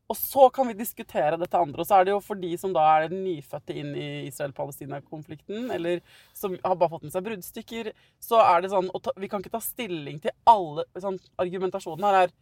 [0.07, 1.83] Og så kan vi diskutere dette andre.
[1.83, 6.03] Og så er det jo for de som da er nyfødte inn i Israel-Palestina-konflikten, eller
[6.37, 7.91] som har bare fått med seg bruddstykker,
[8.23, 12.21] så er det sånn ta, Vi kan ikke ta stilling til alle sånn, Argumentasjonen her
[12.21, 12.37] er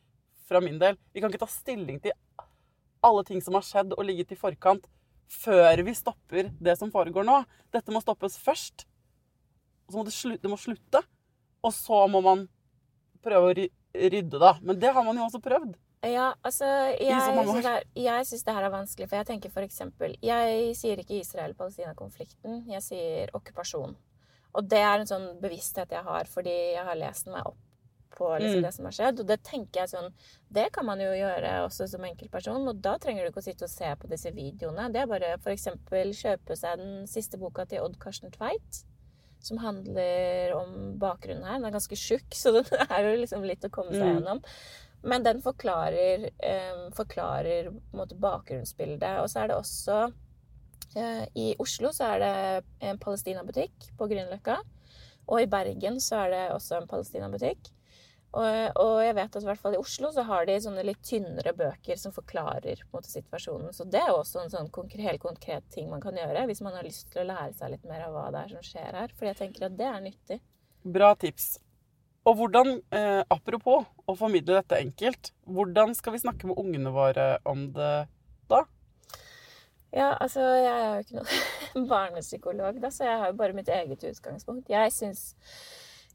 [0.44, 2.12] fra min del Vi kan ikke ta stilling til
[3.05, 4.85] alle ting som har skjedd, og ligget i forkant
[5.29, 7.40] før vi stopper det som foregår nå.
[7.72, 8.85] Dette må stoppes først.
[9.85, 11.03] Og så må det, slutte, det må slutte.
[11.64, 12.46] Og så må man
[13.24, 14.55] prøve å rydde, da.
[14.62, 15.74] Men det har man jo også prøvd.
[16.05, 16.67] Ja, altså
[16.99, 22.83] Jeg syns det her er vanskelig, for jeg tenker eksempel Jeg sier ikke Israel-Palestina-konflikten, jeg
[22.85, 23.95] sier okkupasjon.
[24.55, 27.61] Og det er en sånn bevissthet jeg har fordi jeg har lest meg opp
[28.14, 28.62] på liksom, mm.
[28.67, 29.21] det som har skjedd.
[29.23, 30.11] Og det tenker jeg sånn
[30.55, 33.69] Det kan man jo gjøre også som enkeltperson, og da trenger du ikke å sitte
[33.69, 34.88] og se på disse videoene.
[34.95, 38.85] Det er bare eksempel kjøpe seg den siste boka til Odd Karsten Tveit.
[39.45, 41.59] Som handler om bakgrunnen her.
[41.59, 44.40] Den er ganske tjukk, så den er jo liksom litt å komme seg mm.
[45.05, 49.21] Men den forklarer, eh, forklarer måte, bakgrunnsbildet.
[49.21, 49.99] Og så er det også
[50.97, 52.35] eh, I Oslo så er det
[52.88, 54.59] en palestinabutikk på Grünerløkka.
[55.29, 57.73] Og i Bergen så er det også en palestinabutikk.
[58.35, 61.03] Og, og jeg vet at i hvert fall i Oslo så har de sånne litt
[61.07, 63.71] tynnere bøker som forklarer måte, situasjonen.
[63.77, 66.75] Så det er også en sånn konkret, helt konkret ting man kan gjøre hvis man
[66.75, 69.14] har lyst til å lære seg litt mer av hva det er som skjer her.
[69.14, 70.40] For jeg tenker at det er nyttig.
[70.97, 71.53] Bra tips.
[72.25, 77.35] Og hvordan, eh, apropos å formidle dette enkelt, hvordan skal vi snakke med ungene våre
[77.45, 78.07] om det
[78.49, 78.63] da?
[79.95, 83.69] Ja, altså jeg er jo ikke noen barnepsykolog, da, så jeg har jo bare mitt
[83.69, 84.73] eget utgangspunkt.
[84.73, 85.37] Jeg syns,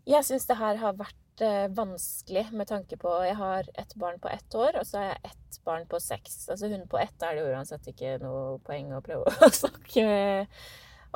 [0.10, 4.20] jeg syns det her har vært eh, vanskelig med tanke på Jeg har ett barn
[4.20, 6.42] på ett år, og så har jeg ett barn på seks.
[6.50, 10.10] Altså hun på ett er det jo uansett ikke noe poeng å prøve å snakke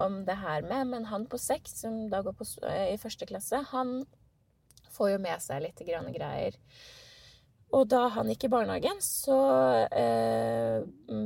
[0.05, 3.25] om det her med, men han på seks, som da går på, eh, i første
[3.29, 4.03] klasse, han
[4.93, 6.57] får jo med seg litt grann greier.
[7.73, 9.35] Og da han gikk i barnehagen, så
[9.89, 10.83] eh,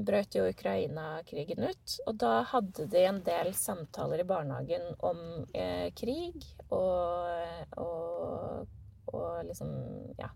[0.08, 1.98] brøt jo Ukraina-krigen ut.
[2.08, 5.20] Og da hadde de en del samtaler i barnehagen om
[5.52, 8.78] eh, krig og, og,
[9.12, 9.76] og liksom
[10.22, 10.32] Ja.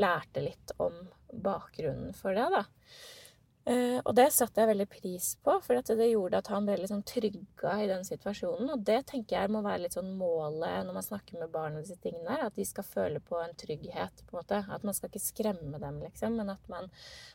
[0.00, 0.94] Lærte litt om
[1.34, 2.62] bakgrunnen for det, da.
[3.68, 6.78] Eh, og det satte jeg veldig pris på, for at det gjorde at han ble
[6.80, 8.72] liksom trygga i den situasjonen.
[8.72, 11.84] Og det tenker jeg må være litt sånn målet når man snakker med barn og
[11.84, 14.62] disse tingene at de skal føle på en trygghet, på en måte.
[14.64, 16.88] At man skal ikke skremme dem, liksom, men at man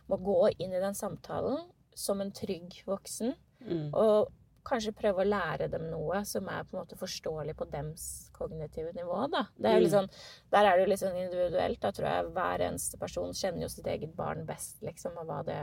[0.09, 1.61] må gå inn i den samtalen
[1.95, 3.37] som en trygg voksen.
[3.65, 3.93] Mm.
[3.93, 4.33] Og
[4.65, 8.91] kanskje prøve å lære dem noe som er på en måte forståelig på dems kognitive
[8.97, 9.19] nivå.
[9.31, 9.45] da.
[9.61, 10.09] Det er sånn,
[10.53, 11.81] der er det jo litt sånn individuelt.
[11.83, 15.43] Da tror jeg hver eneste person kjenner jo sitt eget barn best, liksom, og hva
[15.45, 15.59] det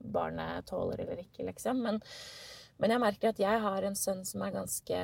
[0.00, 1.82] barnet tåler eller ikke, liksom.
[1.84, 2.00] Men,
[2.80, 5.00] men jeg merker at jeg har en sønn som er ganske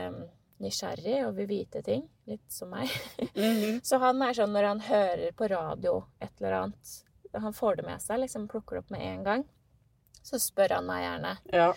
[0.63, 2.07] nysgjerrig og vil vite ting.
[2.27, 2.93] Litt som meg.
[3.35, 3.83] Mhm.
[3.87, 6.97] Så han er sånn når han hører på radio et eller annet
[7.37, 9.47] Han får det med seg, liksom plukker det opp med en gang.
[10.25, 11.33] Så spør han meg gjerne.
[11.53, 11.69] Ja.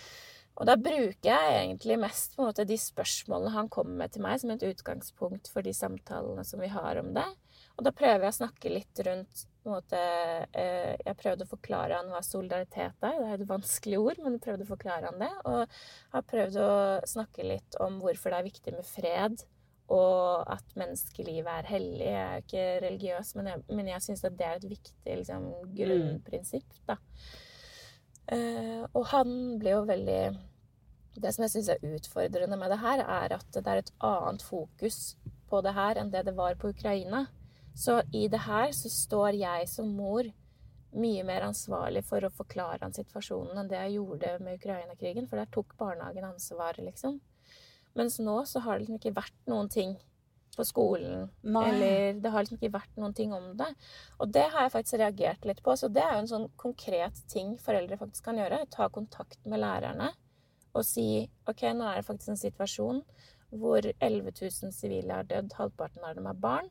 [0.60, 4.26] Og da bruker jeg egentlig mest på en måte de spørsmålene han kommer med til
[4.26, 7.28] meg, som et utgangspunkt for de samtalene som vi har om det.
[7.80, 10.00] Og da prøver jeg å snakke litt rundt på en måte,
[10.52, 13.16] eh, Jeg prøvde å forklare han hva solidaritet er.
[13.20, 15.32] Det er et vanskelig ord, men jeg prøvde å forklare han det.
[15.46, 15.80] Og
[16.12, 16.74] har prøvd å
[17.08, 19.46] snakke litt om hvorfor det er viktig med fred,
[19.90, 22.06] og at menneskelivet er hellig.
[22.06, 25.16] Jeg er jo ikke religiøs, men jeg, men jeg syns at det er et viktig
[25.24, 25.48] liksom,
[25.80, 26.82] grunnprinsipp.
[26.86, 27.00] da.
[28.30, 30.22] Eh, og han ble jo veldig
[31.16, 34.44] Det som jeg syns er utfordrende med det her, er at det er et annet
[34.46, 35.16] fokus
[35.50, 37.26] på det her enn det det var på Ukraina.
[37.76, 40.28] Så i det her så står jeg som mor
[40.90, 45.38] mye mer ansvarlig for å forklare han situasjonen enn det jeg gjorde med Ukraina-krigen, for
[45.38, 47.20] der tok barnehagen ansvaret, liksom.
[47.98, 49.98] Mens nå så har det liksom ikke vært noen ting
[50.56, 51.30] på skolen.
[51.42, 51.66] Nei.
[51.70, 53.70] Eller det har liksom ikke vært noen ting om det.
[54.20, 55.76] Og det har jeg faktisk reagert litt på.
[55.78, 58.66] Så det er jo en sånn konkret ting foreldre faktisk kan gjøre.
[58.74, 60.12] Ta kontakt med lærerne
[60.74, 63.04] og si OK, nå er det faktisk en situasjon
[63.50, 66.68] hvor 11 000 sivile har dødd, halvparten av dem er barn.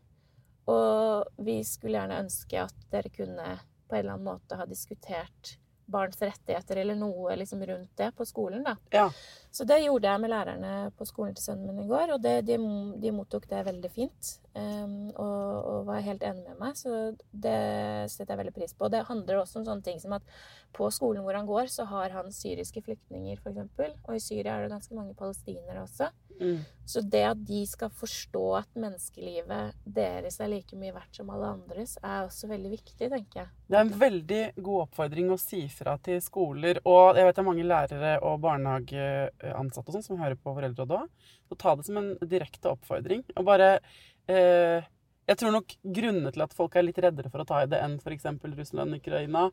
[0.71, 3.57] Og vi skulle gjerne ønske at dere kunne
[3.89, 5.57] på en eller annen måte ha diskutert
[5.89, 8.63] barns rettigheter eller noe liksom rundt det på skolen.
[8.67, 8.77] da.
[8.93, 9.09] ja.
[9.59, 12.45] Så det gjorde jeg med lærerne på skolen til sønnen min i går, og det,
[12.47, 12.59] de,
[13.03, 14.29] de mottok det veldig fint.
[14.55, 17.57] Um, og, og var helt enig med meg, så det
[18.13, 18.87] setter jeg veldig pris på.
[18.87, 20.31] Og det handler også om sånne ting som at
[20.79, 23.99] på skolen hvor han går, så har han syriske flyktninger, f.eks.
[24.07, 26.13] Og i Syria er det ganske mange palestinere også.
[26.39, 26.59] Mm.
[26.87, 31.51] Så det at de skal forstå at menneskelivet deres er like mye verdt som alle
[31.59, 33.51] andres, er også veldig viktig, tenker jeg.
[33.69, 36.81] Det er en veldig god oppfordring å si fra til skoler.
[36.89, 38.39] Og jeg vet det er mange lærere og
[39.53, 41.09] barnehageansatte og sånn som hører på Foreldrerådet òg.
[41.49, 43.25] Så ta det som en direkte oppfordring.
[43.37, 43.79] Og bare
[44.29, 44.83] eh,
[45.29, 47.81] Jeg tror nok grunnene til at folk er litt reddere for å ta i det
[47.85, 48.25] enn f.eks.
[48.57, 49.51] Russland og Ukraina,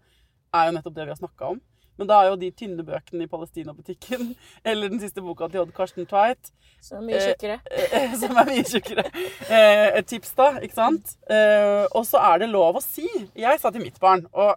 [0.55, 1.61] er jo nettopp det vi har snakka om.
[1.97, 4.33] Men da er jo de tynne bøkene i Palestina-butikken,
[4.67, 6.51] eller den siste boka til Odd Karsten Tveit,
[6.83, 7.59] Som er mye Eh, tjukkere.
[7.71, 9.05] eh, som er mye tjukkere.
[9.49, 10.49] Eh, et tips, da.
[10.59, 11.15] Ikke sant?
[11.31, 13.07] Eh, og så er det lov å si.
[13.35, 14.55] Jeg sa til mitt barn og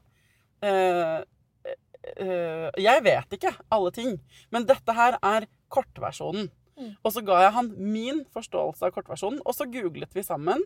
[2.16, 4.16] eh, eh, Jeg vet ikke alle ting,
[4.54, 6.48] men dette her er kortversjonen.
[6.78, 6.92] Mm.
[7.02, 10.62] Og så ga jeg han min forståelse av kortversjonen, og så googlet vi sammen.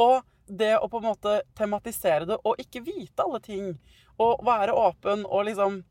[0.00, 3.72] Og det å på en måte tematisere det og ikke vite alle ting,
[4.20, 5.82] og være åpen og liksom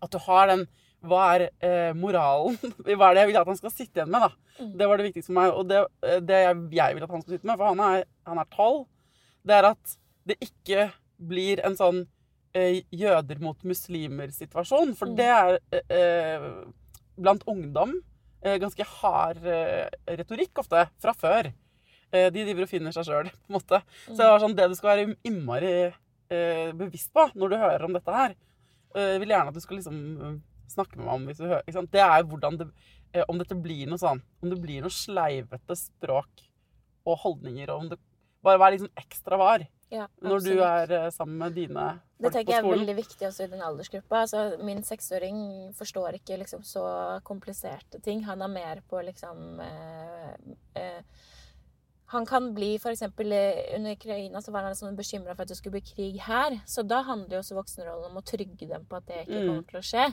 [0.00, 0.62] At du har den
[1.02, 2.56] Hva er eh, moralen?
[2.86, 4.30] Hva er det jeg vil at han skal sitte igjen med, da?
[4.60, 4.72] Mm.
[4.78, 5.52] Det var det viktigste for meg.
[5.56, 5.80] Og det,
[6.28, 8.82] det jeg, jeg vil at han skal sitte med, for han er, han tolv,
[9.48, 9.94] det er at
[10.28, 10.90] det ikke
[11.20, 12.19] blir en sånn eh,
[12.54, 14.94] jøder mot muslimer-situasjon.
[14.98, 15.16] For Mm.
[15.16, 16.64] det er eh, eh,
[17.20, 17.92] blant ungdom
[18.42, 21.52] eh, ganske hard eh, retorikk ofte, fra før.
[22.12, 23.82] Eh, de driver og finner seg sjøl, på en måte.
[24.08, 25.72] Så det var sånn, det du skal være innmari
[26.30, 28.34] eh, bevisst på når du hører om dette her
[28.94, 30.38] eh, Jeg vil gjerne at du skal liksom eh,
[30.70, 31.92] snakke med meg om hvis du hører ikke sant?
[31.94, 32.68] Det er hvordan det,
[33.14, 36.46] eh, om dette blir noe sånn Om det blir noe sleivete språk
[37.06, 37.96] og holdninger, og om det
[38.44, 41.86] bare vær litt sånn ekstra var Ja, når du er eh, sammen med dine
[42.20, 44.20] Det tenker jeg er veldig viktig også i den aldersgruppa.
[44.22, 45.40] Altså, min seksåring
[45.74, 46.84] forstår ikke liksom så
[47.26, 48.22] kompliserte ting.
[48.28, 50.34] Han er mer på liksom eh,
[50.78, 51.02] eh,
[52.14, 53.02] Han kan bli f.eks.
[53.02, 56.60] under Ukraina så var han liksom bekymra for at det skulle bli krig her.
[56.66, 59.46] Så da handler jo også voksenrollen om å trygge dem på at det ikke Mm.
[59.48, 60.06] kommer til å skje.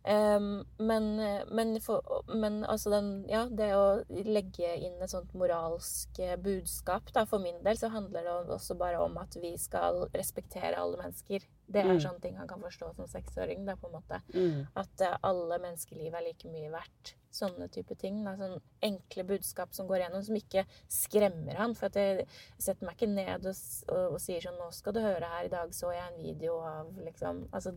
[0.00, 1.10] Um, men,
[1.52, 2.00] men, for,
[2.32, 7.42] men altså den, ja, det å legge inn et sånt moralsk eh, budskap da, For
[7.42, 11.44] min del så handler det også bare om at vi skal respektere alle mennesker.
[11.70, 12.00] Det er Mm.
[12.00, 13.66] sånne ting han kan forstå som seksåring.
[13.66, 14.22] da, på en måte.
[14.32, 14.66] Mm.
[14.74, 17.14] At uh, alle menneskeliv er like mye verdt.
[17.30, 18.24] Sånne type ting.
[18.26, 18.34] Da.
[18.38, 21.76] Sånn enkle budskap som går gjennom, som ikke skremmer han.
[21.78, 22.26] For jeg
[22.58, 25.52] setter meg ikke ned og, og, og sier sånn 'Nå skal du høre her, i
[25.52, 27.74] dag så jeg en video av liksom Altså,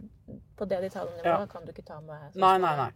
[0.57, 1.45] på det detaljnivået Ja.
[1.45, 2.91] kan du ikke ta med Nei, nei, nei.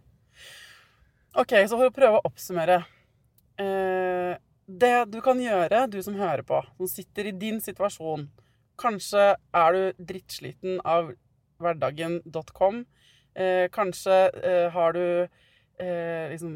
[1.38, 2.84] OK, så for å prøve å oppsummere.
[3.58, 4.36] Eh,
[4.66, 8.28] det du kan gjøre, du som hører på, som sitter i din situasjon
[8.78, 11.12] Kanskje er du drittsliten av
[11.58, 12.86] hverdagen.com,
[13.38, 15.28] Eh, kanskje eh, har du
[15.82, 16.52] eh, liksom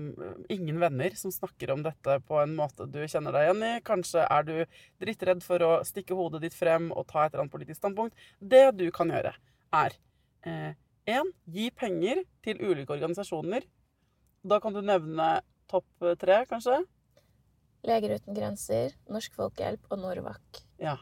[0.52, 3.72] ingen venner som snakker om dette på en måte du kjenner deg igjen i.
[3.86, 4.54] Kanskje er du
[5.02, 8.16] drittredd for å stikke hodet ditt frem og ta et eller annet politisk standpunkt.
[8.38, 9.34] Det du kan gjøre,
[9.72, 9.98] er
[10.42, 13.64] én gi penger til ulike organisasjoner.
[14.42, 15.36] Da kan du nevne
[15.70, 16.82] topp tre, kanskje.
[17.86, 20.62] Leger uten grenser, Norsk Folkehjelp og Norvak.
[20.82, 20.96] Ja.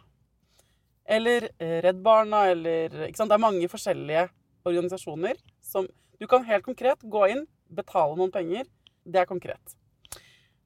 [1.05, 3.33] Eller eh, Redd Barna, eller ikke sant?
[3.33, 4.29] Det er mange forskjellige
[4.69, 5.89] organisasjoner som
[6.21, 8.65] Du kan helt konkret gå inn, betale noen penger.
[9.05, 9.77] Det er konkret.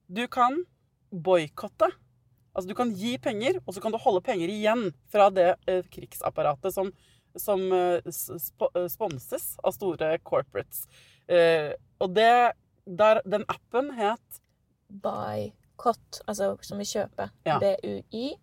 [0.06, 0.64] Du kan
[1.10, 1.88] boikotte.
[2.54, 5.82] Altså du kan gi penger, og så kan du holde penger igjen fra det eh,
[5.90, 6.92] krigsapparatet som,
[7.34, 10.86] som eh, sp eh, sponses av store corporates.
[11.26, 12.52] Eh, og det
[12.84, 14.40] der, Den appen het
[14.88, 17.30] Boycott, altså som i kjøpe.
[17.48, 17.58] Ja.
[17.58, 18.34] B-u-i-c-o-t-t.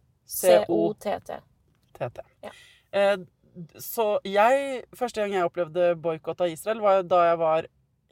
[1.96, 2.20] TT.
[2.44, 2.52] Ja.
[2.92, 3.18] Eh,
[3.80, 7.68] så jeg Første gang jeg opplevde boikott av Israel, var da jeg var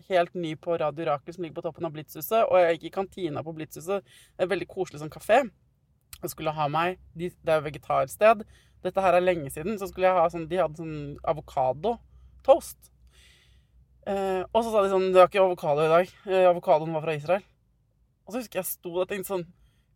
[0.10, 2.44] helt ny på Radio Rakel, som ligger på toppen av Blitzhuset.
[2.48, 4.06] Og jeg gikk i kantina på Blitzhuset.
[4.40, 5.44] En veldig koselig sånn kafé.
[6.20, 8.44] Jeg skulle ha meg Det er jo vegetarsted.
[8.84, 9.78] Dette her er lenge siden.
[9.80, 10.98] Så skulle jeg ha sånn De hadde sånn
[11.28, 12.92] avokado-toast.
[14.10, 16.14] Eh, og så sa de sånn Det var ikke avokado i dag.
[16.28, 17.46] Eh, avokadoen var fra Israel.
[18.26, 19.48] Og så husker jeg sto der og tenkte sånn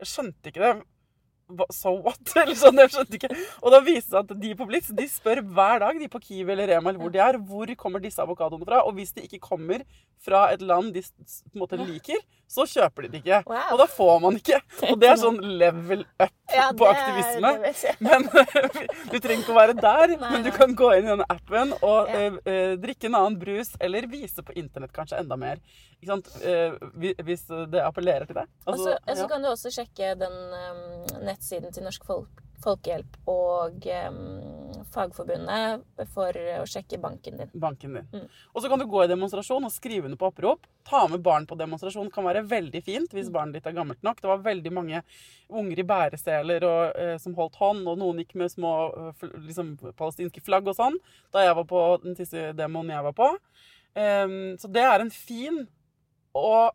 [0.02, 0.74] Jeg skjønte ikke det.
[1.74, 2.22] So what?
[2.42, 3.32] Eller sånn, jeg skjønte ikke.
[3.62, 6.22] Og da viste det seg at de på Blitz de spør hver dag, de på
[6.24, 8.84] Kiwi eller Rema eller hvor de er, hvor kommer disse avokadoene fra.
[8.88, 9.86] Og hvis de ikke kommer
[10.24, 12.22] fra et land de på en måte liker,
[12.54, 13.40] så kjøper de det ikke.
[13.50, 13.72] Wow.
[13.74, 14.60] Og da får man ikke.
[14.90, 17.54] Og det er sånn level up Ja, på aktivisme.
[18.06, 18.28] Men
[19.12, 20.14] du trenger ikke å være der.
[20.22, 22.28] Nei, men du kan gå inn i denne appen og Ja.
[22.46, 25.62] eh, drikke en annen brus, eller vise på internett kanskje enda mer.
[26.04, 26.74] Eh,
[27.24, 28.50] hvis det appellerer til deg.
[28.68, 29.28] Og så Altså, så ja.
[29.32, 30.82] kan du også sjekke den um,
[31.26, 35.84] nettsiden til Norsk Folk, Folkehjelp og um, Fagforbundet
[36.14, 37.50] for å sjekke banken din.
[37.54, 38.08] banken din.
[38.14, 38.28] Mm.
[38.54, 40.68] Og så kan du gå i demonstrasjon og skrive under på opprop.
[40.88, 43.34] Ta med barn på demonstrasjon kan være veldig fint hvis Mm.
[43.34, 44.22] barnet ditt er gammelt nok.
[44.22, 45.04] Det var veldig mange
[45.50, 48.74] unger i bæreseler og, eh, som holdt hånd, og noen gikk med små
[49.14, 50.98] eh, liksom, palestinske flagg og sånn
[51.32, 53.30] da jeg var på den siste demoen jeg var på.
[53.96, 55.68] Um, så det er en fin
[56.34, 56.74] og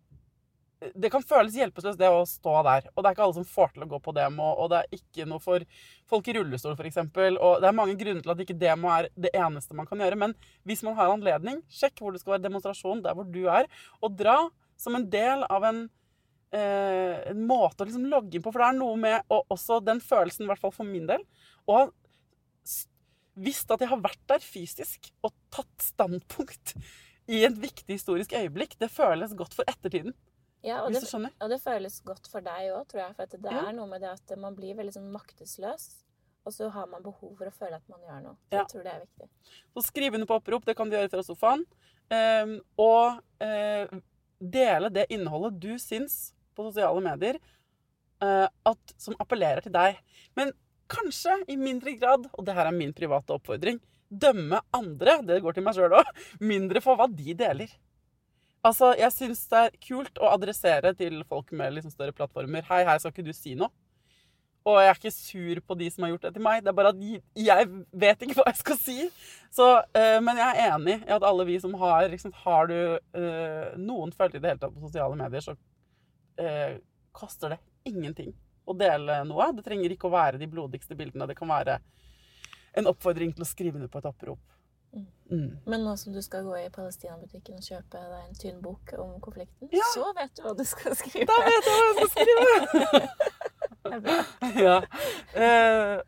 [0.78, 2.86] det kan føles hjelpeløst, det å stå der.
[2.94, 4.98] Og det er ikke alle som får til å gå på demo, og det er
[5.00, 5.64] ikke noe for
[6.10, 7.00] folk i rullestol, f.eks.
[7.02, 10.18] Og det er mange grunner til at ikke demo er det eneste man kan gjøre.
[10.22, 10.34] Men
[10.68, 13.66] hvis man har anledning, sjekk hvor det skal være demonstrasjon der hvor du er,
[13.98, 14.36] og dra
[14.78, 15.82] som en del av en,
[16.54, 18.54] eh, en måte å liksom logge inn på.
[18.54, 21.26] For det er noe med og også den følelsen, i hvert fall for min del,
[21.66, 21.88] å ha
[23.38, 26.74] visst at jeg har vært der fysisk og tatt standpunkt
[27.28, 28.78] i et viktig historisk øyeblikk.
[28.78, 30.14] Det føles godt for ettertiden.
[30.66, 31.02] Ja, og det,
[31.38, 33.14] og det føles godt for deg òg, tror jeg.
[33.16, 35.88] For det er noe med det at man blir veldig sånn maktesløs.
[36.48, 38.36] Og så har man behov for å føle at man gjør noe.
[38.48, 38.62] Så Ja.
[38.62, 39.28] Jeg tror det er viktig.
[39.76, 41.64] Så skriv under på opprop, det kan du gjøre fra sofaen.
[42.08, 43.98] Um, og uh,
[44.40, 47.36] dele det innholdet du syns på sosiale medier
[48.24, 50.00] uh, at, som appellerer til deg.
[50.38, 50.54] Men
[50.88, 53.78] kanskje i mindre grad, og det her er min private oppfordring,
[54.08, 56.08] dømme andre, det går til meg sjøl òg,
[56.40, 57.76] mindre for hva de deler.
[58.66, 62.82] Altså, Jeg syns det er kult å adressere til folk med liksom større plattformer Hei,
[62.88, 63.70] hei, skal ikke du si noe.
[64.68, 66.64] Og jeg er ikke sur på de som har gjort det til meg.
[66.64, 66.98] Det er bare at
[67.46, 67.68] jeg
[68.02, 68.96] vet ikke hva jeg skal si.
[69.54, 72.76] Så, eh, men jeg er enig i at alle vi som har liksom, Har du
[72.76, 75.54] eh, noen følgere i det hele tatt på sosiale medier, så
[76.42, 76.76] eh,
[77.16, 78.34] koster det ingenting
[78.68, 79.48] å dele noe.
[79.56, 81.30] Det trenger ikke å være de blodigste bildene.
[81.30, 81.78] Det kan være
[82.76, 84.42] en oppfordring til å skrive ned på et opprop.
[85.28, 85.58] Mm.
[85.68, 89.10] Men nå som du skal gå i Palestina-butikken og kjøpe deg en tynn bok om
[89.20, 89.84] konflikten, Ja.
[89.92, 91.26] så vet du hva du skal skrive.
[91.28, 93.08] Da vet jeg hva jeg skal skrive!
[93.88, 94.16] Det er bra.
[94.60, 94.76] ja.
[95.34, 96.00] Eh,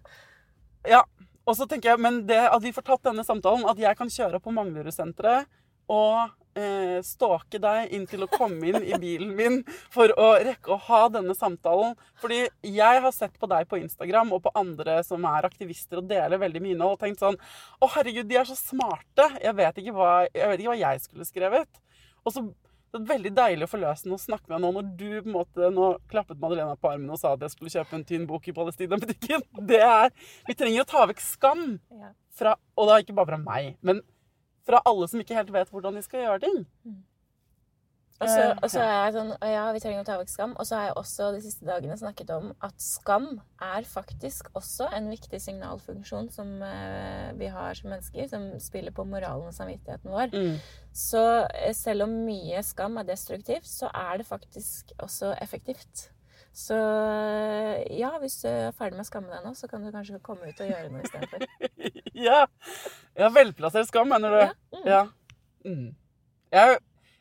[0.91, 1.03] ja.
[1.49, 4.11] Og så tenker jeg, men det at vi får tatt denne samtalen, at jeg kan
[4.13, 5.49] kjøre på Manglerudsenteret
[5.91, 9.61] og eh, stalke deg inn til å komme inn i bilen min
[9.93, 11.97] for å rekke å ha denne samtalen.
[12.21, 16.09] Fordi jeg har sett på deg på Instagram og på andre som er aktivister og
[16.11, 17.39] deler veldig mye innhold, og tenkt sånn
[17.81, 19.29] Å, herregud, de er så smarte.
[19.41, 21.81] Jeg vet ikke hva jeg, vet ikke hva jeg skulle skrevet.
[22.25, 22.45] Og så
[22.91, 25.69] det er veldig deilig og forløsende å snakke med nå når du på en måte
[25.71, 28.55] nå klappet Madelena på armen og sa at jeg skulle kjøpe en tynn bok i
[28.57, 29.45] Palestina-butikken.
[29.71, 30.11] Det er
[30.49, 31.69] Vi trenger å ta vekk skam.
[32.35, 34.01] Fra, og da ikke bare fra meg, men
[34.67, 36.59] fra alle som ikke helt vet hvordan de skal gjøre ting.
[38.21, 40.53] Og så, Eh, og så er jeg sånn, ja, vi trenger å ta vekk skam.
[40.61, 43.31] Og så har jeg også de siste dagene snakket om at skam
[43.65, 49.09] er faktisk også en viktig signalfunksjon som eh, vi har som mennesker, som spiller på
[49.09, 50.37] moralen og samvittigheten vår.
[50.37, 50.61] Mm.
[50.93, 56.11] Så eh, selv om mye skam er destruktivt, så er det faktisk også effektivt.
[56.53, 56.77] Så
[57.95, 60.51] ja, hvis du er ferdig med å skamme deg nå, så kan du kanskje komme
[60.51, 61.47] ut og gjøre noe istedenfor.
[62.21, 62.43] Ja.
[63.17, 63.29] Ja.
[63.35, 64.79] Velplassert skam, mener du?
[64.87, 65.03] Ja,
[65.65, 65.67] mm.
[65.67, 65.91] Mm.
[66.51, 66.79] Jeg,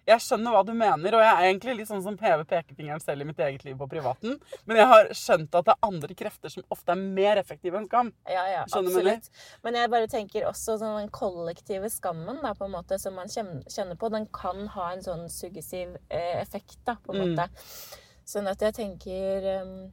[0.10, 3.22] jeg skjønner hva du mener, og jeg er egentlig litt sånn som hever pekefingeren selv
[3.22, 4.40] i mitt eget liv på privaten.
[4.66, 7.86] Men jeg har skjønt at det er andre krefter som ofte er mer effektive enn
[7.90, 8.10] skam.
[8.26, 9.30] Ja, ja, Skjønner absolutt.
[9.68, 13.30] Men jeg bare tenker også sånn den kollektive skammen da, på en måte, som man
[13.30, 17.36] kjenner på, den kan ha en sånn suggesiv eh, effekt, da, på en Mm.
[17.36, 17.50] måte.
[18.30, 19.92] Sånn at jeg tenker em,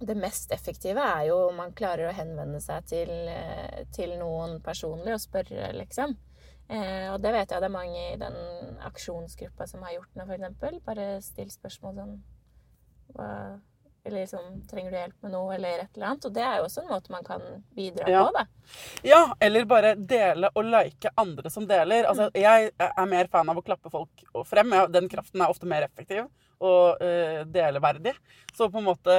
[0.00, 4.58] det mest effektive er jo om man klarer å henvende seg til, eh, til noen
[4.64, 6.16] personlig og spørre, liksom.
[6.70, 8.36] Eh, og det vet jeg det er mange i den
[8.86, 10.78] aksjonsgruppa som har gjort nå, eksempel.
[10.86, 12.14] Bare still spørsmål sånn
[13.16, 13.30] hva,
[14.10, 16.26] Eller liksom Trenger du hjelp med noe, eller et eller annet?
[16.26, 17.46] Og det er jo også en måte man kan
[17.76, 18.26] bidra Ja.
[18.26, 18.44] på, da.
[19.06, 22.10] Ja, eller bare dele og like andre som deler.
[22.10, 24.74] Altså, jeg er mer fan av å klappe folk frem.
[24.90, 26.26] Den kraften er ofte mer effektiv
[26.60, 28.12] og uh, deleverdig.
[28.52, 29.14] Så på en måte,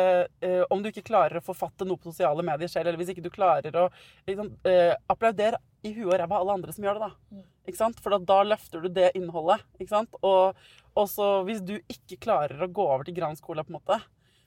[0.46, 3.24] uh, om du ikke klarer å forfatte noe på sosiale medier selv, eller hvis ikke
[3.26, 3.88] du klarer å
[4.30, 7.42] liksom, uh, applaudere i huet og ræva alle andre som gjør det, da.
[7.66, 7.98] Ikke sant?
[8.04, 9.66] For da, da løfter du det innholdet.
[9.80, 10.22] Ikke sant?
[10.22, 10.60] Og,
[10.94, 13.98] og så hvis du ikke klarer å gå over til Grans Cola, på en måte,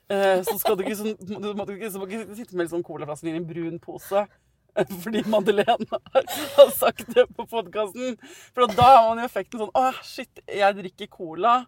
[0.09, 3.31] så skal du ikke, sånn, du må ikke, så må ikke sitte med sånn colaflasker
[3.33, 4.27] i en brun pose.
[5.05, 6.25] Fordi Madeleine har,
[6.57, 8.17] har sagt det på podkasten.
[8.57, 11.61] For da har man jo effekten sånn Å, shit, jeg drikker cola.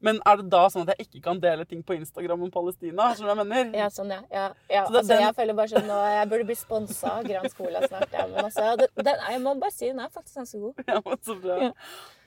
[0.00, 3.10] Men er det da sånn at jeg ikke kan dele ting på Instagram om Palestina?
[3.12, 3.74] Skjønner du hva jeg mener?
[3.82, 4.20] Ja, sånn, ja.
[4.32, 4.84] ja, ja.
[4.86, 7.56] Så det- altså, den- Jeg føler bare sånn nå, Jeg burde bli sponsa av Grans
[7.58, 8.12] Cola snart.
[8.16, 10.84] Ja, men altså, den, den, jeg må bare si den er faktisk ganske god.
[10.88, 11.58] Ja, men så bra.
[11.66, 11.70] Ja.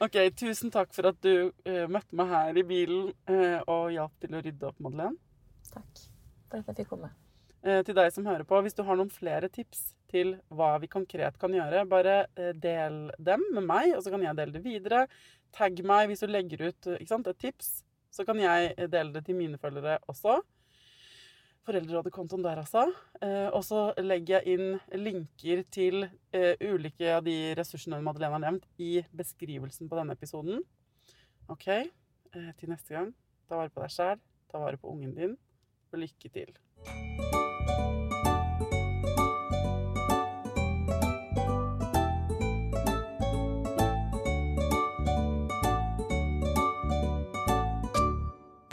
[0.06, 4.14] Ok, Tusen takk for at du uh, møtte meg her i bilen uh, og hjalp
[4.22, 5.18] til å rydde opp, Madeleine.
[5.74, 7.14] Takk for at jeg fikk komme.
[7.64, 10.90] Eh, til deg som hører på, hvis du har noen flere tips til hva vi
[10.92, 14.64] konkret kan gjøre, bare eh, del dem med meg, og så kan jeg dele det
[14.66, 15.06] videre.
[15.56, 17.78] Tagg meg hvis du legger ut eh, sant, et tips,
[18.14, 20.42] så kan jeg dele det til mine følgere også.
[21.64, 22.84] Foreldrerådet-kontoen der, altså.
[23.56, 26.04] Og så legger jeg inn linker til
[26.60, 30.60] ulike av de ressursene Madeleine har nevnt, i beskrivelsen på denne episoden.
[31.50, 31.70] OK,
[32.60, 33.10] til neste gang,
[33.48, 34.22] ta vare på deg sjæl,
[34.52, 35.38] ta vare på ungen din,
[35.94, 36.54] og lykke til.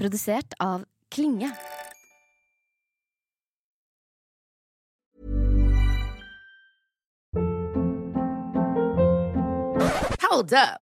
[0.00, 1.50] Produsert av Klinge.
[10.22, 10.89] Hold up.